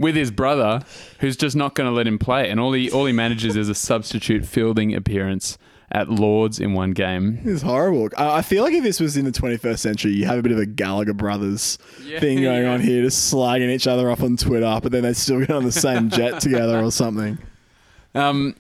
with 0.02 0.16
his 0.16 0.32
brother, 0.32 0.82
who's 1.20 1.38
just 1.38 1.56
not 1.56 1.76
going 1.76 1.90
to 1.90 1.96
let 1.96 2.08
him 2.08 2.20
play. 2.20 2.50
And 2.50 2.60
all 2.60 2.74
he 2.74 2.92
all 2.92 3.06
he 3.06 3.14
manages 3.14 3.56
is 3.56 3.70
a 3.70 3.76
substitute 3.76 4.46
fielding 4.46 4.94
appearance 4.94 5.58
at 5.94 6.10
Lords 6.10 6.58
in 6.60 6.74
one 6.74 6.92
game. 6.92 7.40
It's 7.44 7.62
horrible. 7.62 8.10
I 8.18 8.38
I 8.38 8.42
feel 8.42 8.64
like 8.64 8.74
if 8.74 8.84
this 8.84 9.00
was 9.00 9.18
in 9.18 9.26
the 9.26 9.32
21st 9.32 9.80
century, 9.80 10.12
you 10.14 10.26
have 10.26 10.38
a 10.40 10.42
bit 10.42 10.52
of 10.54 10.58
a 10.58 10.66
Gallagher 10.66 11.14
brothers 11.14 11.78
Yeah, 12.04 12.20
thing 12.20 12.42
going 12.44 12.66
on 12.66 12.80
here, 12.82 13.04
just 13.04 13.34
slagging 13.34 13.70
each 13.70 13.88
other 13.88 14.10
up 14.10 14.22
on 14.22 14.38
Twitter, 14.38 14.80
but 14.82 14.92
then 14.92 15.04
they 15.04 15.14
still 15.14 15.40
get 15.40 15.52
on 15.52 15.64
the 15.66 15.72
same 15.72 16.10
jet 16.10 16.40
together 16.42 16.82
or 16.82 16.92
something. 16.92 17.38
Um, 18.16 18.56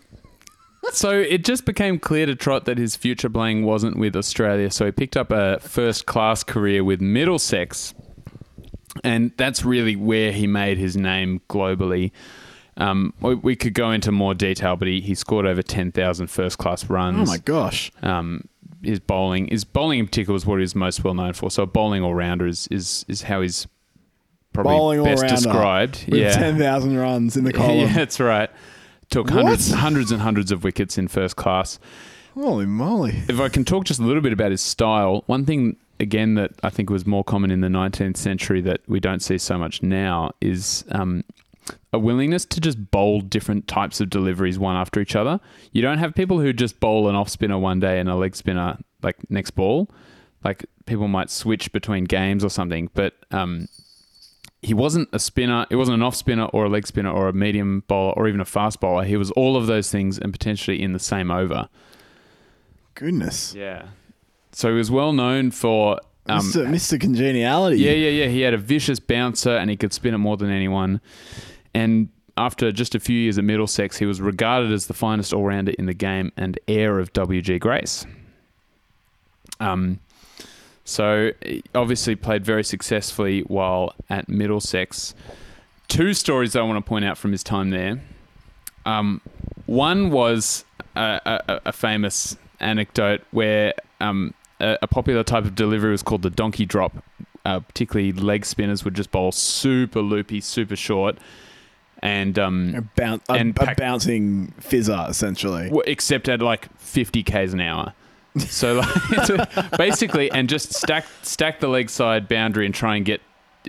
so 0.91 1.11
it 1.11 1.45
just 1.45 1.65
became 1.65 1.99
clear 1.99 2.25
to 2.25 2.35
Trott 2.35 2.65
that 2.65 2.77
his 2.77 2.95
future 2.95 3.29
playing 3.29 3.63
wasn't 3.63 3.97
with 3.97 4.15
Australia. 4.15 4.69
So 4.71 4.85
he 4.85 4.91
picked 4.91 5.15
up 5.15 5.31
a 5.31 5.59
first 5.59 6.05
class 6.05 6.43
career 6.43 6.83
with 6.83 6.99
Middlesex. 7.01 7.93
And 9.03 9.31
that's 9.37 9.63
really 9.63 9.95
where 9.95 10.31
he 10.31 10.47
made 10.47 10.77
his 10.77 10.97
name 10.97 11.41
globally. 11.49 12.11
Um, 12.77 13.13
we, 13.21 13.35
we 13.35 13.55
could 13.55 13.73
go 13.73 13.91
into 13.91 14.11
more 14.11 14.33
detail, 14.33 14.75
but 14.75 14.87
he, 14.87 15.01
he 15.01 15.15
scored 15.15 15.45
over 15.45 15.61
10,000 15.61 16.27
first 16.27 16.57
class 16.57 16.89
runs. 16.89 17.29
Oh 17.29 17.31
my 17.31 17.37
gosh. 17.37 17.91
Um, 18.01 18.47
his 18.83 18.99
bowling, 18.99 19.47
his 19.47 19.63
bowling 19.63 19.99
in 19.99 20.05
particular 20.07 20.33
was 20.33 20.45
what 20.45 20.55
he 20.55 20.61
was 20.61 20.75
most 20.75 21.03
well 21.03 21.13
known 21.13 21.33
for. 21.33 21.51
So 21.51 21.63
a 21.63 21.67
bowling 21.67 22.03
all 22.03 22.15
rounder 22.15 22.47
is, 22.47 22.67
is, 22.71 23.05
is 23.07 23.23
how 23.23 23.41
he's 23.41 23.67
probably 24.53 24.75
Bowling 24.75 25.03
best 25.03 25.27
described. 25.27 26.05
With 26.07 26.19
yeah. 26.19 26.33
10,000 26.33 26.97
runs 26.97 27.37
in 27.37 27.43
the 27.43 27.53
column. 27.53 27.77
Yeah, 27.79 27.93
that's 27.93 28.19
right. 28.19 28.49
Took 29.09 29.27
What? 29.27 29.43
hundreds, 29.43 29.71
hundreds 29.71 30.11
and 30.11 30.21
hundreds 30.21 30.51
of 30.51 30.63
wickets 30.63 30.97
in 30.97 31.07
first 31.07 31.35
class. 31.35 31.79
Holy 32.33 32.65
moly. 32.65 33.23
If 33.27 33.39
I 33.41 33.49
can 33.49 33.65
talk 33.65 33.83
just 33.83 33.99
a 33.99 34.03
little 34.03 34.21
bit 34.21 34.31
about 34.31 34.51
his 34.51 34.61
style, 34.61 35.23
one 35.27 35.45
thing 35.45 35.75
again 36.01 36.33
that 36.33 36.51
I 36.63 36.69
think 36.69 36.89
was 36.89 37.05
more 37.05 37.23
common 37.23 37.51
in 37.51 37.61
the 37.61 37.67
19th 37.67 38.17
century 38.17 38.59
that 38.61 38.81
we 38.87 38.99
don't 38.99 39.21
see 39.21 39.37
so 39.37 39.57
much 39.57 39.81
now 39.83 40.31
is 40.41 40.83
um, 40.91 41.23
a 41.93 41.99
willingness 41.99 42.43
to 42.45 42.59
just 42.59 42.91
bowl 42.91 43.21
different 43.21 43.67
types 43.67 44.01
of 44.01 44.09
deliveries 44.09 44.57
one 44.57 44.75
after 44.75 44.99
each 44.99 45.15
other. 45.15 45.39
You 45.71 45.81
don't 45.81 45.99
have 45.99 46.15
people 46.15 46.39
who 46.39 46.51
just 46.53 46.79
bowl 46.79 47.07
an 47.07 47.15
off 47.15 47.29
spinner 47.29 47.57
one 47.57 47.79
day 47.79 47.99
and 47.99 48.09
a 48.09 48.15
leg 48.15 48.35
spinner 48.35 48.77
like 49.03 49.17
next 49.29 49.51
ball. 49.51 49.89
Like 50.43 50.65
people 50.85 51.07
might 51.07 51.29
switch 51.29 51.71
between 51.71 52.05
games 52.05 52.43
or 52.43 52.49
something, 52.49 52.89
but 52.95 53.13
um, 53.29 53.67
he 54.63 54.73
wasn't 54.73 55.07
a 55.13 55.19
spinner. 55.19 55.67
It 55.69 55.75
wasn't 55.75 55.95
an 55.95 56.03
off 56.03 56.15
spinner 56.15 56.45
or 56.45 56.65
a 56.65 56.69
leg 56.69 56.87
spinner 56.87 57.11
or 57.11 57.27
a 57.27 57.33
medium 57.33 57.83
bowler 57.87 58.13
or 58.13 58.27
even 58.27 58.41
a 58.41 58.45
fast 58.45 58.79
bowler. 58.79 59.03
He 59.03 59.17
was 59.17 59.29
all 59.31 59.55
of 59.55 59.67
those 59.67 59.91
things 59.91 60.17
and 60.17 60.33
potentially 60.33 60.81
in 60.81 60.93
the 60.93 60.99
same 60.99 61.29
over. 61.29 61.69
Goodness. 62.95 63.53
Yeah. 63.53 63.89
So 64.61 64.69
he 64.69 64.75
was 64.75 64.91
well 64.91 65.11
known 65.11 65.49
for. 65.49 65.99
Um, 66.27 66.41
Mr. 66.41 66.67
Mr. 66.67 67.01
Congeniality. 67.01 67.77
yeah, 67.77 67.93
yeah, 67.93 68.09
yeah. 68.09 68.27
He 68.27 68.41
had 68.41 68.53
a 68.53 68.59
vicious 68.59 68.99
bouncer 68.99 69.57
and 69.57 69.71
he 69.71 69.75
could 69.75 69.91
spin 69.91 70.13
it 70.13 70.19
more 70.19 70.37
than 70.37 70.51
anyone. 70.51 71.01
And 71.73 72.09
after 72.37 72.71
just 72.71 72.93
a 72.93 72.99
few 72.99 73.17
years 73.17 73.39
at 73.39 73.43
Middlesex, 73.43 73.97
he 73.97 74.05
was 74.05 74.21
regarded 74.21 74.71
as 74.71 74.85
the 74.85 74.93
finest 74.93 75.33
all 75.33 75.43
rounder 75.45 75.73
in 75.79 75.87
the 75.87 75.95
game 75.95 76.31
and 76.37 76.59
heir 76.67 76.99
of 76.99 77.11
W.G. 77.13 77.57
Grace. 77.57 78.05
Um, 79.59 79.99
so 80.85 81.31
he 81.43 81.63
obviously 81.73 82.15
played 82.15 82.45
very 82.45 82.63
successfully 82.63 83.41
while 83.41 83.95
at 84.11 84.29
Middlesex. 84.29 85.15
Two 85.87 86.13
stories 86.13 86.55
I 86.55 86.61
want 86.61 86.77
to 86.77 86.87
point 86.87 87.03
out 87.03 87.17
from 87.17 87.31
his 87.31 87.41
time 87.41 87.71
there. 87.71 87.99
Um, 88.85 89.21
one 89.65 90.11
was 90.11 90.65
a, 90.95 91.19
a, 91.49 91.61
a 91.65 91.71
famous 91.71 92.37
anecdote 92.59 93.21
where 93.31 93.73
um, 93.99 94.35
a, 94.61 94.77
a 94.83 94.87
popular 94.87 95.23
type 95.23 95.43
of 95.45 95.55
delivery 95.55 95.91
was 95.91 96.03
called 96.03 96.21
the 96.21 96.29
donkey 96.29 96.65
drop, 96.65 97.03
uh, 97.45 97.59
particularly 97.59 98.11
leg 98.11 98.45
spinners, 98.45 98.85
would 98.85 98.93
just 98.93 99.11
bowl 99.11 99.31
super 99.31 99.99
loopy, 100.01 100.39
super 100.41 100.75
short, 100.75 101.17
and 102.03 102.37
um, 102.39 102.89
A, 102.97 103.01
a, 103.03 103.19
And 103.33 103.57
a 103.57 103.65
pack- 103.65 103.77
bouncing 103.77 104.53
fizzer, 104.59 105.09
essentially. 105.09 105.71
except 105.87 106.29
at 106.29 106.41
like 106.41 106.69
50 106.77 107.23
k's 107.23 107.53
an 107.53 107.61
hour. 107.61 107.93
So 108.37 108.75
like, 108.75 109.71
basically, 109.77 110.31
and 110.31 110.47
just 110.47 110.73
stack 110.73 111.05
stack 111.21 111.59
the 111.59 111.67
leg 111.67 111.89
side 111.89 112.27
boundary 112.29 112.65
and 112.65 112.73
try 112.73 112.95
and 112.95 113.03
get 113.05 113.19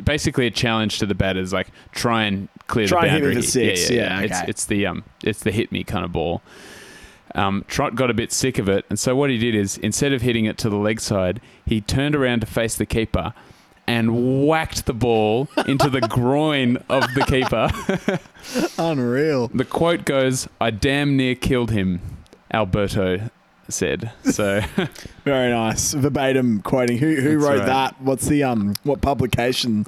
basically 0.05 0.47
a 0.47 0.51
challenge 0.53 1.01
to 1.01 1.07
the 1.07 1.17
batters, 1.17 1.53
like 1.53 1.67
try 1.91 2.23
and 2.25 2.49
clear 2.69 2.87
Try 2.87 3.03
the 3.03 3.07
and 3.09 3.13
hit 3.17 3.23
me 3.23 3.27
boundary. 3.35 3.43
for 3.43 3.49
six, 3.49 3.91
yeah, 3.91 4.21
It's 4.21 4.33
okay. 4.41 4.45
it's 4.49 4.65
the 4.67 4.87
um 4.87 5.05
it's 5.25 5.41
the 5.41 5.51
hit 5.51 5.73
me 5.73 5.83
kind 5.83 6.05
of 6.05 6.13
ball. 6.13 6.43
Um, 7.35 7.65
Trott 7.69 7.95
got 7.95 8.11
a 8.11 8.15
bit 8.15 8.33
sick 8.33 8.59
of 8.59 8.69
it, 8.69 8.85
and 8.91 8.99
so 8.99 9.17
what 9.17 9.31
he 9.31 9.39
did 9.39 9.55
is 9.55 9.79
instead 9.79 10.13
of 10.13 10.23
hitting 10.23 10.45
it 10.45 10.59
to 10.59 10.69
the 10.71 10.77
leg 10.77 11.01
side, 11.01 11.41
he 11.67 11.81
turned 11.81 12.15
around 12.15 12.41
to 12.41 12.47
face 12.47 12.77
the 12.77 12.87
keeper. 12.87 13.35
And 13.85 14.47
whacked 14.47 14.87
the 14.87 14.93
ball 14.95 15.49
into 15.67 15.91
the 15.91 16.01
groin 16.09 16.77
of 16.89 17.03
the 17.15 17.25
keeper. 17.27 17.69
Unreal. 18.79 19.49
The 19.49 19.65
quote 19.65 20.05
goes, 20.05 20.49
I 20.61 20.71
damn 20.71 21.17
near 21.17 21.35
killed 21.35 21.73
him, 21.73 22.01
Alberto 22.53 23.29
said. 23.69 24.13
So 24.25 24.61
Very 25.25 25.51
nice. 25.51 25.95
Verbatim 25.95 26.63
quoting. 26.63 26.99
Who 26.99 27.17
who 27.17 27.39
That's 27.39 27.45
wrote 27.45 27.59
right. 27.61 27.67
that? 27.67 28.01
What's 28.01 28.27
the 28.27 28.45
um 28.45 28.75
what 28.85 29.01
publication 29.01 29.85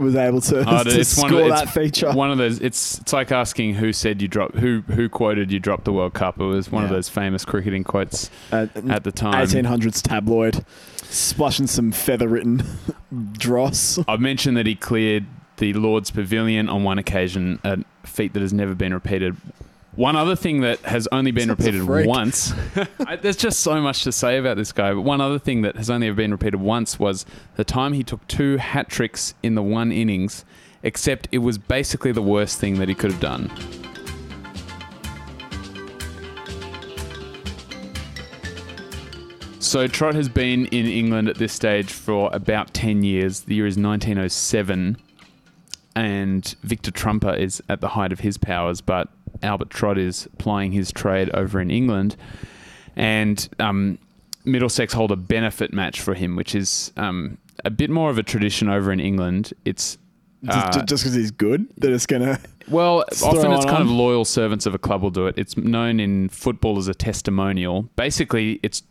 was 0.00 0.16
able 0.16 0.40
to, 0.42 0.60
Oh, 0.66 0.82
to 0.84 0.98
it's 1.00 1.16
one 1.16 1.26
of- 1.32 1.38
score 1.38 1.48
it's 1.50 1.60
that 1.60 1.68
feature? 1.70 2.12
one 2.12 2.30
of 2.30 2.38
those 2.38 2.58
it's 2.60 2.98
it's 2.98 3.12
like 3.12 3.30
asking 3.32 3.74
who 3.74 3.92
said 3.92 4.20
you 4.22 4.28
dropped 4.28 4.56
who 4.56 4.82
who 4.88 5.08
quoted 5.08 5.50
you 5.52 5.58
dropped 5.60 5.84
the 5.84 5.92
World 5.92 6.14
Cup. 6.14 6.38
It 6.40 6.44
was 6.44 6.70
one 6.72 6.84
of 6.84 6.90
those 6.90 7.08
famous 7.08 7.44
cricketing 7.44 7.84
quotes 7.84 8.30
Uh, 8.52 8.66
at 8.88 9.04
the 9.04 9.12
time. 9.12 9.34
1800s 9.46 10.02
tabloid, 10.02 10.64
splashing 11.04 11.66
some 11.66 11.92
feather 11.92 12.28
written 12.28 12.62
dross. 13.32 13.98
I've 14.08 14.20
mentioned 14.20 14.56
that 14.56 14.66
he 14.66 14.74
cleared 14.74 15.26
the 15.58 15.72
Lord's 15.74 16.10
Pavilion 16.10 16.68
on 16.68 16.84
one 16.84 16.98
occasion, 16.98 17.58
a 17.64 17.78
feat 18.04 18.32
that 18.32 18.40
has 18.40 18.52
never 18.52 18.74
been 18.74 18.94
repeated. 18.94 19.36
One 19.96 20.14
other 20.14 20.36
thing 20.36 20.60
that 20.60 20.78
has 20.82 21.08
only 21.10 21.32
been 21.32 21.48
Sounds 21.48 21.58
repeated 21.58 22.06
once. 22.06 22.52
I, 23.06 23.16
there's 23.16 23.36
just 23.36 23.60
so 23.60 23.82
much 23.82 24.04
to 24.04 24.12
say 24.12 24.38
about 24.38 24.56
this 24.56 24.70
guy, 24.70 24.94
but 24.94 25.00
one 25.00 25.20
other 25.20 25.38
thing 25.38 25.62
that 25.62 25.76
has 25.76 25.90
only 25.90 26.06
ever 26.06 26.14
been 26.14 26.30
repeated 26.30 26.60
once 26.60 27.00
was 27.00 27.26
the 27.56 27.64
time 27.64 27.92
he 27.92 28.04
took 28.04 28.24
two 28.28 28.58
hat 28.58 28.88
tricks 28.88 29.34
in 29.42 29.56
the 29.56 29.62
one 29.62 29.90
innings, 29.90 30.44
except 30.84 31.26
it 31.32 31.38
was 31.38 31.58
basically 31.58 32.12
the 32.12 32.22
worst 32.22 32.60
thing 32.60 32.78
that 32.78 32.88
he 32.88 32.94
could 32.94 33.10
have 33.10 33.20
done. 33.20 33.50
So 39.58 39.88
Trott 39.88 40.14
has 40.14 40.28
been 40.28 40.66
in 40.66 40.86
England 40.86 41.28
at 41.28 41.36
this 41.36 41.52
stage 41.52 41.92
for 41.92 42.30
about 42.32 42.72
10 42.74 43.02
years. 43.02 43.40
The 43.40 43.56
year 43.56 43.66
is 43.66 43.76
1907 43.76 44.96
and 45.96 46.54
Victor 46.62 46.90
Trumper 46.90 47.34
is 47.34 47.62
at 47.68 47.80
the 47.80 47.88
height 47.88 48.12
of 48.12 48.20
his 48.20 48.38
powers, 48.38 48.80
but 48.80 49.08
Albert 49.42 49.70
Trott 49.70 49.98
is 49.98 50.28
plying 50.38 50.72
his 50.72 50.92
trade 50.92 51.30
over 51.34 51.60
in 51.60 51.70
England. 51.70 52.16
And 52.96 53.48
um, 53.58 53.98
Middlesex 54.44 54.92
hold 54.92 55.12
a 55.12 55.16
benefit 55.16 55.72
match 55.72 56.00
for 56.00 56.14
him, 56.14 56.36
which 56.36 56.54
is 56.54 56.92
um, 56.96 57.38
a 57.64 57.70
bit 57.70 57.90
more 57.90 58.10
of 58.10 58.18
a 58.18 58.22
tradition 58.22 58.68
over 58.68 58.92
in 58.92 59.00
England. 59.00 59.52
It's 59.64 59.98
uh, 60.48 60.82
just 60.84 61.02
because 61.02 61.14
he's 61.14 61.30
good, 61.30 61.68
that 61.78 61.92
it's 61.92 62.06
gonna. 62.06 62.38
well, 62.68 63.04
often 63.22 63.52
it's 63.52 63.64
it 63.64 63.68
kind 63.68 63.82
on. 63.82 63.82
of 63.82 63.90
loyal 63.90 64.24
servants 64.24 64.66
of 64.66 64.74
a 64.74 64.78
club 64.78 65.02
will 65.02 65.10
do 65.10 65.26
it. 65.26 65.34
It's 65.36 65.56
known 65.56 66.00
in 66.00 66.28
football 66.28 66.78
as 66.78 66.88
a 66.88 66.94
testimonial. 66.94 67.82
Basically, 67.96 68.58
it's 68.62 68.82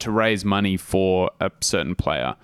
to 0.00 0.10
raise 0.10 0.44
money 0.44 0.76
for 0.76 1.30
a 1.40 1.50
certain 1.60 1.94
player, 1.94 2.36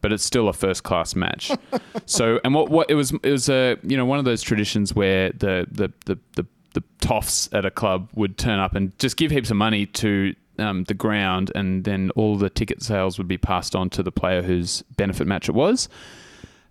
but 0.00 0.12
it's 0.12 0.24
still 0.24 0.48
a 0.48 0.52
first 0.52 0.82
class 0.82 1.14
match. 1.14 1.52
so, 2.06 2.40
and 2.44 2.54
what 2.54 2.70
what 2.70 2.90
it 2.90 2.94
was 2.94 3.12
it 3.22 3.30
was 3.30 3.48
a 3.48 3.76
you 3.82 3.96
know 3.96 4.06
one 4.06 4.18
of 4.18 4.24
those 4.24 4.42
traditions 4.42 4.94
where 4.94 5.30
the 5.30 5.66
the 5.70 5.92
the 6.06 6.18
the, 6.36 6.46
the 6.76 6.84
toffs 7.00 7.48
at 7.52 7.64
a 7.64 7.70
club 7.70 8.08
would 8.14 8.38
turn 8.38 8.58
up 8.60 8.74
and 8.76 8.96
just 9.00 9.16
give 9.16 9.30
heaps 9.32 9.50
of 9.50 9.56
money 9.56 9.86
to. 9.86 10.34
Um, 10.58 10.84
the 10.84 10.94
ground, 10.94 11.52
and 11.54 11.84
then 11.84 12.10
all 12.16 12.38
the 12.38 12.48
ticket 12.48 12.82
sales 12.82 13.18
would 13.18 13.28
be 13.28 13.36
passed 13.36 13.76
on 13.76 13.90
to 13.90 14.02
the 14.02 14.10
player 14.10 14.40
whose 14.40 14.80
benefit 14.96 15.26
match 15.26 15.50
it 15.50 15.54
was. 15.54 15.86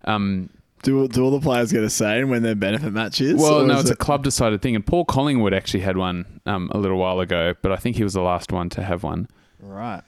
Um, 0.06 0.50
Do, 0.82 1.08
do 1.08 1.24
all 1.24 1.30
the 1.30 1.40
players 1.40 1.72
get 1.72 1.84
a 1.84 1.90
say 1.92 2.18
in 2.20 2.30
when 2.30 2.42
their 2.42 2.56
benefit 2.56 2.94
match 2.94 3.22
is? 3.22 3.40
well, 3.40 3.64
no, 3.64 3.76
is 3.76 3.82
it's 3.82 3.92
a 3.92 3.96
club 3.96 4.24
decided 4.24 4.64
thing, 4.64 4.76
and 4.76 4.84
Paul 4.84 5.06
Collingwood 5.06 5.54
actually 5.54 5.82
had 5.82 5.98
one 5.98 6.42
um, 6.48 6.72
a 6.74 6.80
little 6.80 6.98
while 6.98 7.20
ago, 7.20 7.54
but 7.62 7.72
I 7.72 7.76
think 7.76 7.96
he 7.96 8.04
was 8.04 8.14
the 8.14 8.24
last 8.24 8.52
one 8.52 8.70
to 8.72 8.82
have 8.82 9.04
one. 9.04 9.28
right. 9.60 10.02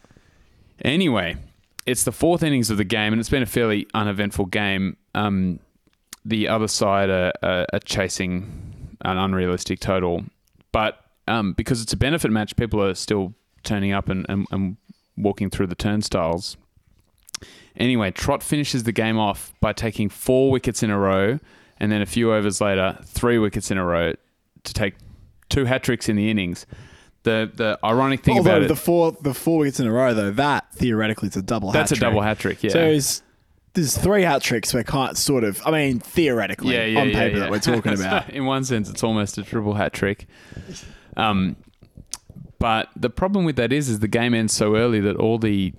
Anyway, 0.83 1.38
it's 1.86 2.03
the 2.03 2.12
fourth 2.12 2.41
innings 2.41 2.71
of 2.71 2.77
the 2.77 2.83
game, 2.83 3.13
and 3.13 3.19
it's 3.19 3.29
been 3.29 3.43
a 3.43 3.45
fairly 3.45 3.86
uneventful 3.93 4.45
game. 4.45 4.97
Um, 5.13 5.60
the 6.25 6.47
other 6.47 6.67
side 6.67 7.12
are, 7.12 7.31
are, 7.43 7.67
are 7.73 7.79
chasing 7.86 8.73
an 9.01 9.17
unrealistic 9.17 9.79
total, 9.79 10.23
but 10.71 10.99
um, 11.27 11.53
because 11.53 11.81
it's 11.81 11.93
a 11.93 11.97
benefit 11.97 12.31
match, 12.31 12.55
people 12.55 12.81
are 12.81 12.93
still 12.95 13.33
turning 13.63 13.91
up 13.91 14.10
and, 14.10 14.25
and, 14.29 14.47
and 14.51 14.77
walking 15.17 15.49
through 15.49 15.67
the 15.67 15.75
turnstiles. 15.75 16.57
Anyway, 17.75 18.12
Trott 18.12 18.41
finishes 18.41 18.83
the 18.83 18.91
game 18.91 19.19
off 19.19 19.53
by 19.62 19.73
taking 19.73 20.10
four 20.10 20.49
wickets 20.49 20.81
in 20.81 20.89
a 20.89 20.97
row, 20.97 21.39
and 21.79 21.91
then 21.91 22.01
a 22.01 22.05
few 22.05 22.33
overs 22.33 22.60
later, 22.60 22.97
three 23.03 23.38
wickets 23.38 23.69
in 23.69 23.77
a 23.77 23.86
row 23.86 24.13
to 24.63 24.73
take 24.73 24.95
two 25.49 25.65
hat 25.65 25.83
tricks 25.83 26.10
in 26.10 26.15
the 26.15 26.31
innings. 26.31 26.65
The 27.23 27.51
the 27.53 27.77
ironic 27.83 28.23
thing 28.23 28.38
Although 28.38 28.51
about 28.51 28.62
it, 28.63 28.67
the 28.69 28.75
four 28.75 29.12
the 29.21 29.33
four 29.33 29.60
wickets 29.60 29.79
in 29.79 29.88
a 29.88 29.91
row 29.91 30.13
though, 30.13 30.31
that 30.31 30.73
theoretically 30.73 31.27
is 31.27 31.36
a 31.36 31.41
double. 31.41 31.71
that's 31.71 31.91
a 31.91 31.95
hat-trick. 31.95 32.10
double 32.10 32.21
hat 32.21 32.39
trick. 32.39 32.63
Yeah. 32.63 32.71
So 32.71 32.79
there's, 32.79 33.21
there's 33.77 33.97
three 33.97 34.23
hat 34.23 34.41
tricks. 34.41 34.73
We're 34.73 34.83
kind 34.83 35.11
of 35.11 35.17
sort 35.17 35.43
of. 35.43 35.61
I 35.65 35.71
mean, 35.71 35.99
theoretically, 35.99 36.73
yeah, 36.75 36.85
yeah, 36.85 36.99
on 36.99 37.07
paper 37.11 37.35
yeah. 37.37 37.39
that 37.43 37.51
we're 37.51 37.59
talking 37.59 37.93
about. 37.99 38.29
In 38.29 38.45
one 38.45 38.63
sense, 38.65 38.89
it's 38.89 39.03
almost 39.03 39.37
a 39.37 39.43
triple 39.43 39.75
hat 39.75 39.93
trick. 39.93 40.27
Um, 41.15 41.55
but 42.59 42.89
the 42.95 43.09
problem 43.09 43.45
with 43.45 43.55
that 43.57 43.71
is, 43.71 43.87
is 43.89 43.99
the 43.99 44.07
game 44.07 44.33
ends 44.33 44.53
so 44.53 44.75
early 44.75 44.99
that 45.01 45.15
all 45.15 45.37
the 45.37 45.73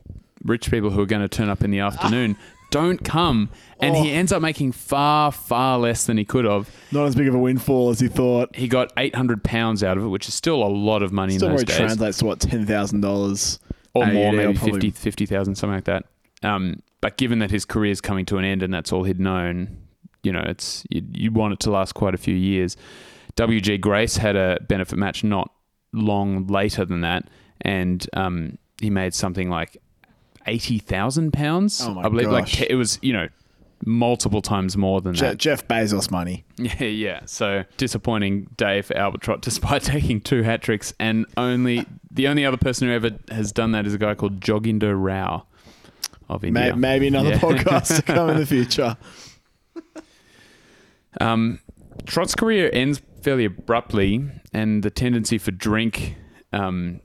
rich 0.44 0.70
people 0.70 0.90
who 0.90 1.00
are 1.02 1.06
going 1.06 1.22
to 1.22 1.28
turn 1.28 1.48
up 1.48 1.62
in 1.64 1.70
the 1.70 1.80
afternoon 1.80 2.36
don't 2.70 3.02
come, 3.04 3.48
and 3.80 3.96
he 3.96 4.12
Oh. 4.12 4.14
ends 4.14 4.30
up 4.30 4.40
making 4.42 4.72
far, 4.72 5.32
far 5.32 5.78
less 5.78 6.06
than 6.06 6.18
he 6.18 6.24
could 6.24 6.44
have. 6.44 6.70
Not 6.92 7.06
as 7.06 7.14
big 7.16 7.26
of 7.26 7.34
a 7.34 7.38
windfall 7.38 7.90
as 7.90 7.98
he 7.98 8.08
thought. 8.08 8.54
He 8.54 8.68
got 8.68 8.92
eight 8.96 9.14
hundred 9.14 9.42
pounds 9.42 9.82
out 9.82 9.96
of 9.98 10.04
it, 10.04 10.08
which 10.08 10.28
is 10.28 10.34
still 10.34 10.62
a 10.62 10.68
lot 10.68 11.02
of 11.02 11.10
money 11.12 11.36
Still 11.36 11.48
in 11.50 11.56
those 11.56 11.64
days, 11.64 11.76
translates 11.76 12.18
to 12.18 12.26
what 12.26 12.40
ten 12.40 12.64
thousand 12.66 13.00
dollars 13.00 13.58
or 13.94 14.06
more, 14.06 14.32
maybe 14.32 14.52
probably- 14.54 14.90
50 14.90 14.90
50,000, 14.92 15.54
something 15.56 15.74
like 15.74 15.84
that. 15.84 16.04
Um, 16.44 16.82
but 17.00 17.16
given 17.16 17.38
that 17.40 17.50
his 17.50 17.64
career 17.64 17.92
is 17.92 18.00
coming 18.00 18.26
to 18.26 18.38
an 18.38 18.44
end 18.44 18.62
and 18.62 18.72
that's 18.72 18.92
all 18.92 19.04
he'd 19.04 19.20
known, 19.20 19.76
you 20.22 20.32
know, 20.32 20.42
it's 20.46 20.84
you, 20.90 21.02
you 21.12 21.30
want 21.32 21.52
it 21.52 21.60
to 21.60 21.70
last 21.70 21.94
quite 21.94 22.14
a 22.14 22.18
few 22.18 22.34
years. 22.34 22.76
WG 23.36 23.80
Grace 23.80 24.16
had 24.16 24.34
a 24.36 24.58
benefit 24.68 24.98
match 24.98 25.22
not 25.22 25.52
long 25.92 26.46
later 26.48 26.84
than 26.84 27.02
that, 27.02 27.28
and 27.60 28.06
um, 28.14 28.58
he 28.80 28.90
made 28.90 29.14
something 29.14 29.48
like 29.48 29.76
eighty 30.46 30.78
thousand 30.78 31.32
pounds. 31.32 31.80
Oh 31.82 31.94
my 31.94 32.02
I 32.02 32.08
believe, 32.08 32.28
like 32.30 32.46
gosh. 32.46 32.56
te- 32.58 32.66
it 32.68 32.74
was, 32.74 32.98
you 33.00 33.12
know, 33.12 33.28
multiple 33.86 34.42
times 34.42 34.76
more 34.76 35.00
than 35.00 35.14
Je- 35.14 35.20
that. 35.24 35.38
Jeff 35.38 35.66
Bezos 35.68 36.10
money. 36.10 36.44
Yeah, 36.58 36.82
yeah. 36.86 37.20
So 37.26 37.64
disappointing 37.76 38.48
day 38.56 38.82
for 38.82 38.96
Albert 38.96 39.20
Trott, 39.20 39.40
despite 39.42 39.82
taking 39.82 40.20
two 40.20 40.42
hat 40.42 40.60
tricks, 40.62 40.92
and 40.98 41.24
only 41.36 41.86
the 42.10 42.26
only 42.26 42.44
other 42.44 42.56
person 42.56 42.88
who 42.88 42.94
ever 42.94 43.10
has 43.30 43.52
done 43.52 43.70
that 43.72 43.86
is 43.86 43.94
a 43.94 43.98
guy 43.98 44.14
called 44.16 44.40
Joginder 44.40 45.00
Rao 45.00 45.46
of 46.28 46.44
India. 46.44 46.76
maybe 46.76 47.06
another 47.08 47.30
Yeah. 47.30 47.38
podcast 47.38 47.96
to 47.96 48.02
come 48.02 48.30
in 48.30 48.36
the 48.36 48.46
future. 48.46 48.96
Um, 51.20 51.60
Trott's 52.06 52.34
career 52.34 52.70
ends 52.72 53.00
fairly 53.22 53.44
abruptly, 53.44 54.28
and 54.52 54.82
the 54.82 54.90
tendency 54.90 55.38
for 55.38 55.50
drink 55.50 56.16
um, 56.52 57.00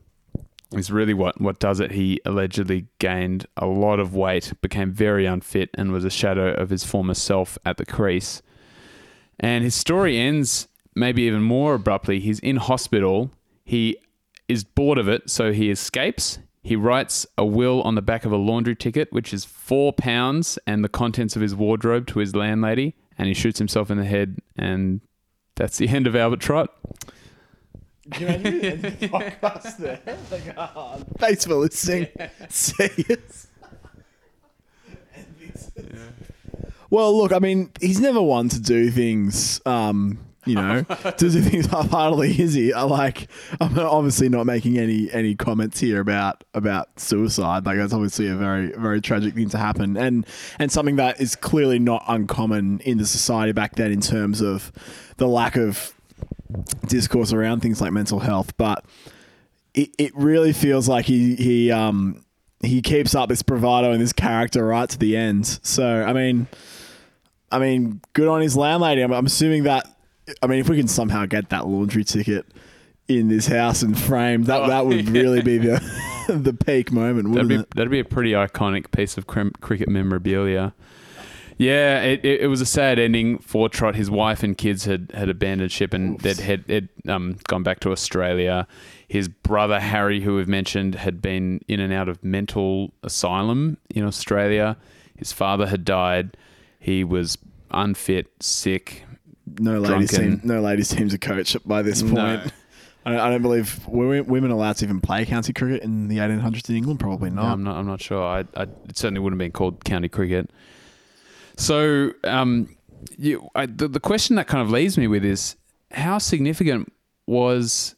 is 0.71 0.91
really 0.91 1.13
what, 1.13 1.39
what 1.41 1.59
does 1.59 1.79
it. 1.79 1.91
He 1.91 2.19
allegedly 2.25 2.87
gained 2.99 3.47
a 3.57 3.65
lot 3.65 3.99
of 3.99 4.13
weight, 4.13 4.53
became 4.61 4.91
very 4.91 5.25
unfit, 5.25 5.69
and 5.73 5.91
was 5.91 6.05
a 6.05 6.09
shadow 6.09 6.53
of 6.53 6.69
his 6.69 6.83
former 6.83 7.13
self 7.13 7.57
at 7.65 7.77
the 7.77 7.85
crease. 7.85 8.41
And 9.39 9.63
his 9.63 9.73
story 9.75 10.17
ends 10.19 10.67
maybe 10.95 11.23
even 11.23 11.41
more 11.41 11.73
abruptly. 11.75 12.19
He's 12.19 12.39
in 12.39 12.57
hospital. 12.57 13.31
He 13.65 13.97
is 14.47 14.63
bored 14.63 14.97
of 14.99 15.07
it, 15.07 15.29
so 15.29 15.51
he 15.53 15.71
escapes. 15.71 16.37
He 16.63 16.77
writes 16.77 17.27
a 17.37 17.45
will 17.45 17.81
on 17.81 17.95
the 17.95 18.01
back 18.01 18.23
of 18.23 18.31
a 18.31 18.37
laundry 18.37 18.75
ticket, 18.75 19.11
which 19.11 19.33
is 19.33 19.43
four 19.43 19.91
pounds 19.91 20.57
and 20.65 20.83
the 20.83 20.89
contents 20.89 21.35
of 21.35 21.41
his 21.41 21.53
wardrobe 21.53 22.07
to 22.07 22.19
his 22.19 22.35
landlady, 22.35 22.95
and 23.17 23.27
he 23.27 23.33
shoots 23.33 23.59
himself 23.59 23.91
in 23.91 23.97
the 23.97 24.05
head, 24.05 24.39
and 24.55 25.01
that's 25.55 25.77
the 25.77 25.87
end 25.89 26.07
of 26.07 26.15
Albert 26.15 26.39
Trott. 26.39 26.69
Can 28.11 28.21
you 28.21 28.27
imagine 28.27 28.81
the 28.81 29.07
podcast 29.09 29.77
there? 29.77 29.99
Like, 30.31 30.57
oh, 30.57 31.01
thanks 31.17 31.45
for 31.45 31.55
listening. 31.55 32.07
See 32.49 32.89
you. 33.07 33.17
Well, 36.89 37.17
look, 37.17 37.33
I 37.33 37.39
mean, 37.39 37.71
he's 37.81 37.99
never 37.99 38.21
one 38.21 38.49
to 38.49 38.59
do 38.59 38.91
things 38.91 39.59
um, 39.65 40.19
you 40.45 40.55
know, 40.55 40.83
to 40.83 41.29
do 41.29 41.41
things 41.41 41.65
half-heartedly, 41.71 42.39
is 42.39 42.53
he? 42.53 42.73
I 42.73 42.83
like, 42.83 43.27
I'm 43.59 43.77
obviously 43.79 44.29
not 44.29 44.45
making 44.45 44.77
any 44.77 45.11
any 45.11 45.35
comments 45.35 45.79
here 45.79 45.99
about 45.99 46.43
about 46.53 46.99
suicide. 46.99 47.65
Like 47.65 47.77
that's 47.77 47.93
obviously 47.93 48.27
a 48.27 48.35
very 48.35 48.71
very 48.71 49.01
tragic 49.01 49.33
thing 49.33 49.49
to 49.49 49.57
happen, 49.57 49.97
and 49.97 50.25
and 50.59 50.71
something 50.71 50.97
that 50.97 51.19
is 51.21 51.35
clearly 51.35 51.79
not 51.79 52.03
uncommon 52.07 52.79
in 52.81 52.97
the 52.97 53.05
society 53.05 53.51
back 53.51 53.75
then 53.75 53.91
in 53.91 54.01
terms 54.01 54.41
of 54.41 54.71
the 55.17 55.27
lack 55.27 55.55
of 55.55 55.93
discourse 56.87 57.33
around 57.33 57.61
things 57.61 57.81
like 57.81 57.91
mental 57.91 58.19
health. 58.19 58.55
But 58.57 58.85
it, 59.73 59.89
it 59.97 60.15
really 60.15 60.53
feels 60.53 60.87
like 60.87 61.05
he 61.05 61.35
he 61.35 61.71
um 61.71 62.23
he 62.61 62.81
keeps 62.81 63.13
up 63.13 63.29
this 63.29 63.43
bravado 63.43 63.91
and 63.91 64.01
this 64.01 64.13
character 64.13 64.65
right 64.65 64.89
to 64.89 64.97
the 64.97 65.17
end. 65.17 65.59
So 65.63 66.03
I 66.03 66.13
mean, 66.13 66.47
I 67.51 67.59
mean, 67.59 68.01
good 68.13 68.27
on 68.27 68.41
his 68.41 68.55
landlady. 68.55 69.01
I'm, 69.01 69.13
I'm 69.13 69.25
assuming 69.25 69.63
that. 69.63 69.87
I 70.41 70.47
mean, 70.47 70.59
if 70.59 70.69
we 70.69 70.77
can 70.77 70.87
somehow 70.87 71.25
get 71.25 71.49
that 71.49 71.67
laundry 71.67 72.03
ticket 72.03 72.45
in 73.07 73.27
this 73.27 73.47
house 73.47 73.81
and 73.81 73.97
framed, 73.99 74.45
that 74.45 74.67
that 74.67 74.85
would 74.85 75.09
really 75.09 75.41
be 75.41 75.57
the 75.57 75.81
the 76.29 76.53
peak 76.53 76.91
moment, 76.91 77.33
That'd 77.33 77.33
wouldn't 77.33 77.49
be 77.49 77.55
it? 77.55 77.75
that'd 77.75 77.91
be 77.91 77.99
a 77.99 78.05
pretty 78.05 78.31
iconic 78.31 78.91
piece 78.91 79.17
of 79.17 79.27
crim- 79.27 79.53
cricket 79.61 79.89
memorabilia. 79.89 80.73
Yeah, 81.57 82.01
it, 82.01 82.25
it, 82.25 82.41
it 82.41 82.47
was 82.47 82.61
a 82.61 82.65
sad 82.65 82.97
ending 82.97 83.37
for 83.37 83.69
Trott. 83.69 83.95
His 83.95 84.09
wife 84.09 84.41
and 84.41 84.57
kids 84.57 84.85
had, 84.85 85.11
had 85.13 85.29
abandoned 85.29 85.71
ship 85.71 85.93
and 85.93 86.19
they'd 86.19 86.39
had, 86.39 86.65
had 86.67 86.89
um, 87.07 87.37
gone 87.47 87.61
back 87.61 87.79
to 87.81 87.91
Australia. 87.91 88.67
His 89.07 89.27
brother 89.27 89.79
Harry, 89.79 90.21
who 90.21 90.35
we've 90.35 90.47
mentioned, 90.47 90.95
had 90.95 91.21
been 91.21 91.61
in 91.67 91.79
and 91.79 91.93
out 91.93 92.09
of 92.09 92.23
mental 92.23 92.91
asylum 93.03 93.77
in 93.91 94.03
Australia. 94.03 94.77
His 95.15 95.31
father 95.31 95.67
had 95.67 95.85
died. 95.85 96.35
He 96.79 97.03
was 97.03 97.37
unfit, 97.69 98.31
sick. 98.39 99.05
No 99.59 99.79
ladies 99.79 100.09
drunken. 100.11 100.39
team, 100.39 100.47
no 100.47 100.61
ladies 100.61 100.89
team 100.89 101.09
to 101.09 101.17
coach 101.17 101.57
by 101.65 101.81
this 101.81 102.01
point. 102.01 102.13
No. 102.15 102.43
I, 103.05 103.19
I 103.19 103.29
don't 103.29 103.41
believe 103.41 103.85
were 103.87 104.23
women 104.23 104.49
allowed 104.51 104.77
to 104.77 104.85
even 104.85 105.01
play 105.01 105.25
county 105.25 105.51
cricket 105.51 105.83
in 105.83 106.07
the 106.07 106.19
1800s 106.19 106.69
in 106.69 106.77
England. 106.77 107.01
Probably 107.01 107.29
No, 107.29 107.41
not. 107.41 107.51
I'm 107.51 107.63
not. 107.63 107.75
I'm 107.75 107.85
not 107.85 108.01
sure. 108.01 108.23
I, 108.23 108.45
I 108.55 108.63
it 108.63 108.97
certainly 108.97 109.19
wouldn't 109.19 109.41
have 109.41 109.45
been 109.45 109.51
called 109.51 109.83
county 109.83 110.07
cricket. 110.07 110.49
So, 111.57 112.11
um, 112.23 112.69
you, 113.17 113.49
I, 113.55 113.65
the 113.65 113.89
the 113.89 113.99
question 113.99 114.37
that 114.37 114.47
kind 114.47 114.61
of 114.61 114.71
leaves 114.71 114.97
me 114.97 115.07
with 115.07 115.25
is 115.25 115.57
how 115.91 116.17
significant 116.17 116.91
was 117.27 117.95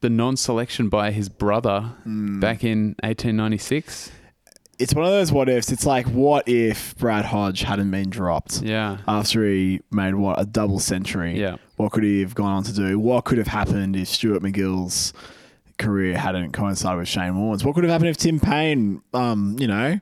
the 0.00 0.08
non-selection 0.08 0.88
by 0.88 1.10
his 1.10 1.28
brother 1.28 1.80
Hmm. 2.04 2.40
back 2.40 2.64
in 2.64 2.94
1896? 3.02 4.10
It's 4.78 4.94
one 4.94 5.04
of 5.04 5.10
those 5.10 5.32
what 5.32 5.48
ifs. 5.48 5.72
It's 5.72 5.84
like 5.86 6.06
what 6.06 6.48
if 6.48 6.96
Brad 6.96 7.24
Hodge 7.24 7.62
hadn't 7.62 7.90
been 7.90 8.10
dropped 8.10 8.62
Yeah, 8.62 8.98
after 9.08 9.44
he 9.44 9.80
made 9.90 10.14
what 10.14 10.40
a 10.40 10.44
double 10.46 10.78
century? 10.78 11.38
yeah, 11.38 11.56
What 11.76 11.92
could 11.92 12.04
he 12.04 12.20
have 12.20 12.34
gone 12.34 12.52
on 12.52 12.62
to 12.64 12.72
do? 12.72 12.98
What 12.98 13.24
could 13.24 13.38
have 13.38 13.48
happened 13.48 13.96
if 13.96 14.08
Stuart 14.08 14.42
MacGill's 14.42 15.12
career 15.78 16.16
hadn't 16.16 16.52
coincided 16.52 16.98
with 16.98 17.08
Shane 17.08 17.36
Warne's? 17.36 17.64
What 17.64 17.74
could 17.74 17.84
have 17.84 17.90
happened 17.92 18.10
if 18.10 18.16
Tim 18.16 18.40
Paine, 18.40 19.02
um, 19.14 19.56
you 19.58 19.66
know, 19.66 19.98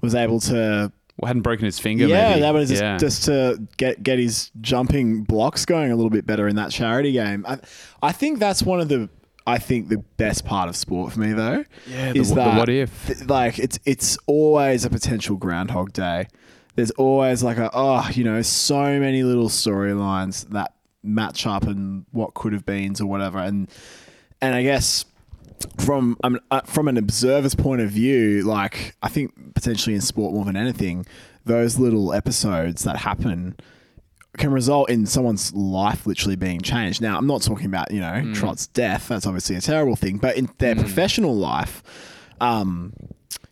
was 0.00 0.14
able 0.14 0.40
to 0.40 0.92
well, 1.18 1.26
hadn't 1.26 1.42
broken 1.42 1.64
his 1.64 1.78
finger. 1.78 2.06
yeah, 2.06 2.28
maybe. 2.30 2.40
that 2.42 2.54
was 2.54 2.68
just, 2.68 2.82
yeah. 2.82 2.96
just 2.96 3.24
to 3.24 3.60
get 3.76 4.02
get 4.02 4.18
his 4.18 4.50
jumping 4.60 5.24
blocks 5.24 5.64
going 5.64 5.90
a 5.90 5.96
little 5.96 6.10
bit 6.10 6.26
better 6.26 6.46
in 6.46 6.54
that 6.56 6.70
charity 6.70 7.12
game. 7.12 7.44
I, 7.48 7.58
I 8.02 8.12
think 8.12 8.38
that's 8.38 8.62
one 8.62 8.78
of 8.80 8.88
the 8.88 9.08
I 9.48 9.58
think 9.58 9.88
the 9.88 9.98
best 10.16 10.44
part 10.44 10.68
of 10.68 10.76
sport 10.76 11.12
for 11.12 11.20
me 11.20 11.32
though. 11.32 11.64
yeah. 11.86 12.12
The, 12.12 12.18
is 12.18 12.28
the 12.28 12.34
that 12.36 12.58
what 12.58 12.68
if? 12.68 13.06
th- 13.06 13.28
like 13.28 13.58
it's 13.58 13.78
it's 13.84 14.18
always 14.26 14.84
a 14.84 14.90
potential 14.90 15.36
Groundhog 15.36 15.92
Day. 15.92 16.28
There's 16.76 16.90
always 16.92 17.42
like 17.42 17.56
a 17.56 17.70
oh 17.72 18.08
you 18.12 18.24
know 18.24 18.42
so 18.42 19.00
many 19.00 19.22
little 19.22 19.48
storylines 19.48 20.48
that 20.50 20.74
match 21.02 21.46
up 21.46 21.64
and 21.64 22.04
what 22.10 22.34
could 22.34 22.52
have 22.52 22.66
been 22.66 22.94
or 23.00 23.06
whatever 23.06 23.38
and 23.38 23.70
and 24.40 24.54
I 24.54 24.62
guess 24.62 25.04
from 25.78 26.16
um, 26.22 26.38
uh, 26.50 26.60
from 26.62 26.88
an 26.88 26.96
observer's 26.96 27.54
point 27.54 27.80
of 27.80 27.90
view, 27.90 28.42
like 28.42 28.94
I 29.02 29.08
think 29.08 29.54
potentially 29.54 29.94
in 29.94 30.00
sport 30.00 30.34
more 30.34 30.44
than 30.44 30.56
anything, 30.56 31.06
those 31.44 31.78
little 31.78 32.12
episodes 32.12 32.84
that 32.84 32.98
happen 32.98 33.56
can 34.36 34.52
result 34.52 34.90
in 34.90 35.06
someone's 35.06 35.52
life 35.54 36.06
literally 36.06 36.36
being 36.36 36.60
changed. 36.60 37.00
Now, 37.00 37.18
I'm 37.18 37.26
not 37.26 37.42
talking 37.42 37.66
about 37.66 37.90
you 37.90 38.00
know 38.00 38.32
Trott's 38.34 38.66
death. 38.66 39.08
That's 39.08 39.26
obviously 39.26 39.56
a 39.56 39.60
terrible 39.60 39.96
thing, 39.96 40.18
but 40.18 40.36
in 40.36 40.50
their 40.58 40.74
professional 40.74 41.34
life, 41.34 41.82
um, 42.40 42.92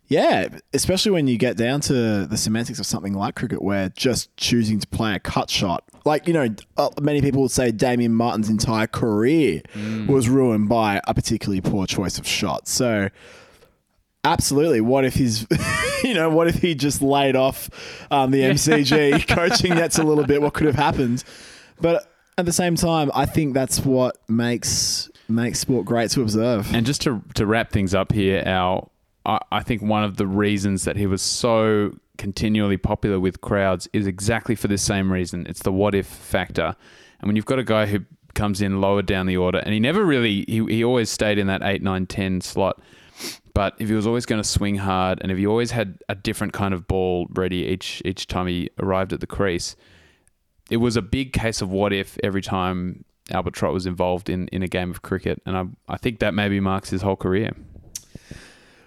yeah, 0.07 0.47
especially 0.73 1.11
when 1.11 1.27
you 1.27 1.37
get 1.37 1.57
down 1.57 1.81
to 1.81 2.25
the 2.25 2.37
semantics 2.37 2.79
of 2.79 2.85
something 2.85 3.13
like 3.13 3.35
cricket, 3.35 3.61
where 3.61 3.89
just 3.89 4.35
choosing 4.37 4.79
to 4.79 4.87
play 4.87 5.13
a 5.15 5.19
cut 5.19 5.49
shot, 5.49 5.83
like 6.05 6.27
you 6.27 6.33
know, 6.33 6.47
uh, 6.77 6.89
many 7.01 7.21
people 7.21 7.41
would 7.41 7.51
say 7.51 7.71
Damien 7.71 8.13
Martyn's 8.13 8.49
entire 8.49 8.87
career 8.87 9.61
was 10.07 10.29
ruined 10.29 10.69
by 10.69 11.01
a 11.07 11.13
particularly 11.13 11.59
poor 11.59 11.85
choice 11.85 12.17
of 12.17 12.25
shot. 12.25 12.69
So, 12.69 13.09
absolutely, 14.23 14.79
what 14.79 15.03
if 15.03 15.15
he's, 15.15 15.45
you 16.03 16.13
know, 16.13 16.29
what 16.29 16.47
if 16.47 16.61
he 16.61 16.75
just 16.75 17.01
laid 17.01 17.35
off 17.35 17.69
um, 18.11 18.31
the 18.31 18.41
MCG 18.41 19.27
coaching 19.35 19.75
nets 19.75 19.97
a 19.97 20.03
little 20.03 20.25
bit? 20.25 20.41
What 20.41 20.53
could 20.53 20.67
have 20.67 20.75
happened? 20.75 21.23
But 21.79 22.11
at 22.37 22.45
the 22.45 22.53
same 22.53 22.75
time, 22.75 23.11
I 23.13 23.25
think 23.25 23.53
that's 23.53 23.79
what 23.85 24.17
makes 24.27 25.09
makes 25.29 25.59
sport 25.59 25.85
great 25.85 26.09
to 26.11 26.21
observe. 26.21 26.73
And 26.73 26.85
just 26.85 27.01
to 27.01 27.21
to 27.35 27.45
wrap 27.45 27.71
things 27.71 27.93
up 27.93 28.11
here, 28.11 28.43
our 28.45 28.89
I, 29.25 29.39
I 29.51 29.63
think 29.63 29.81
one 29.81 30.03
of 30.03 30.17
the 30.17 30.27
reasons 30.27 30.85
that 30.85 30.95
he 30.95 31.05
was 31.05 31.21
so 31.21 31.97
continually 32.17 32.77
popular 32.77 33.19
with 33.19 33.41
crowds 33.41 33.87
is 33.93 34.07
exactly 34.07 34.55
for 34.55 34.67
this 34.67 34.81
same 34.81 35.11
reason. 35.11 35.45
It's 35.47 35.61
the 35.61 35.71
what 35.71 35.93
if 35.93 36.07
factor. 36.07 36.75
And 37.19 37.27
when 37.27 37.35
you've 37.35 37.45
got 37.45 37.59
a 37.59 37.63
guy 37.63 37.85
who 37.85 37.99
comes 38.33 38.61
in 38.61 38.81
lower 38.81 39.01
down 39.01 39.25
the 39.25 39.37
order, 39.37 39.59
and 39.59 39.73
he 39.73 39.79
never 39.79 40.05
really 40.05 40.45
he, 40.47 40.63
he 40.65 40.83
always 40.83 41.09
stayed 41.09 41.37
in 41.37 41.47
that 41.47 41.61
8, 41.63 41.81
9, 41.81 42.05
10 42.05 42.41
slot. 42.41 42.79
But 43.57 43.73
if 43.79 43.89
he 43.89 43.95
was 43.95 44.05
always 44.05 44.27
going 44.27 44.39
to 44.39 44.47
swing 44.47 44.75
hard, 44.75 45.17
and 45.19 45.31
if 45.31 45.37
he 45.39 45.47
always 45.47 45.71
had 45.71 45.97
a 46.07 46.13
different 46.13 46.53
kind 46.53 46.75
of 46.75 46.87
ball 46.87 47.25
ready 47.31 47.65
each 47.65 48.03
each 48.05 48.27
time 48.27 48.45
he 48.45 48.69
arrived 48.77 49.13
at 49.13 49.19
the 49.19 49.25
crease, 49.25 49.75
it 50.69 50.77
was 50.77 50.95
a 50.95 51.01
big 51.01 51.33
case 51.33 51.59
of 51.59 51.71
what 51.71 51.91
if 51.91 52.19
every 52.23 52.43
time 52.43 53.03
Albert 53.31 53.55
Trott 53.55 53.73
was 53.73 53.87
involved 53.87 54.29
in, 54.29 54.47
in 54.49 54.61
a 54.61 54.67
game 54.67 54.91
of 54.91 55.01
cricket, 55.01 55.41
and 55.43 55.57
I 55.57 55.63
I 55.91 55.97
think 55.97 56.19
that 56.19 56.35
maybe 56.35 56.59
marks 56.59 56.91
his 56.91 57.01
whole 57.01 57.15
career. 57.15 57.51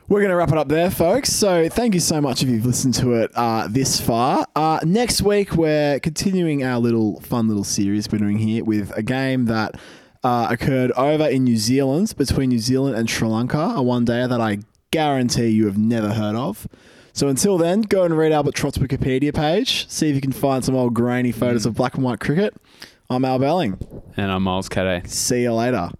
We're 0.07 0.21
going 0.21 0.31
to 0.31 0.37
wrap 0.37 0.53
it 0.53 0.59
up 0.59 0.69
there, 0.69 0.91
folks. 0.91 1.33
So 1.33 1.69
thank 1.69 1.95
you 1.95 2.01
so 2.01 2.21
much 2.21 2.45
if 2.45 2.49
you've 2.49 2.67
listened 2.67 2.95
to 2.95 3.15
it 3.15 3.33
uh, 3.35 3.67
this 3.69 4.01
far. 4.01 4.47
Uh, 4.55 4.79
next 4.85 5.21
week, 5.23 5.57
we're 5.57 5.99
continuing 5.99 6.63
our 6.63 6.79
little 6.79 7.21
fun 7.23 7.49
little 7.49 7.65
series 7.65 8.09
we're 8.11 8.19
doing 8.19 8.39
here 8.39 8.63
with 8.63 8.93
a 8.97 9.03
game 9.03 9.47
that 9.47 9.81
uh, 10.23 10.49
occurred 10.51 10.93
over 10.93 11.27
in 11.27 11.45
New 11.45 11.57
Zealand 11.57 12.15
between 12.17 12.51
New 12.51 12.59
Zealand 12.59 12.97
and 12.97 13.09
Sri 13.09 13.29
Lanka, 13.29 13.75
a 13.77 13.83
one 13.83 14.05
day 14.05 14.27
that 14.27 14.41
I 14.41 14.59
guarantee 14.91 15.49
you 15.49 15.67
have 15.67 15.79
never 15.79 16.15
heard 16.15 16.37
of. 16.37 16.67
So 17.13 17.29
until 17.29 17.59
then, 17.59 17.83
go 17.83 18.05
and 18.05 18.17
read 18.17 18.33
Albert 18.33 18.55
Trott's 18.55 18.79
Wikipedia 18.79 19.35
page. 19.35 19.89
See 19.89 20.09
if 20.09 20.15
you 20.15 20.21
can 20.21 20.33
find 20.33 20.65
some 20.65 20.75
old 20.75 20.95
grainy 20.95 21.33
photos 21.33 21.67
of 21.67 21.75
black 21.75 21.95
and 21.95 22.05
white 22.05 22.21
cricket. 22.21 22.55
I'm 23.09 23.25
Al 23.25 23.39
Belling. 23.39 23.79
And 24.17 24.31
I'm 24.31 24.43
Miles 24.45 24.69
Cadet. 24.69 25.11
See 25.11 25.43
you 25.43 25.53
later. 25.53 25.91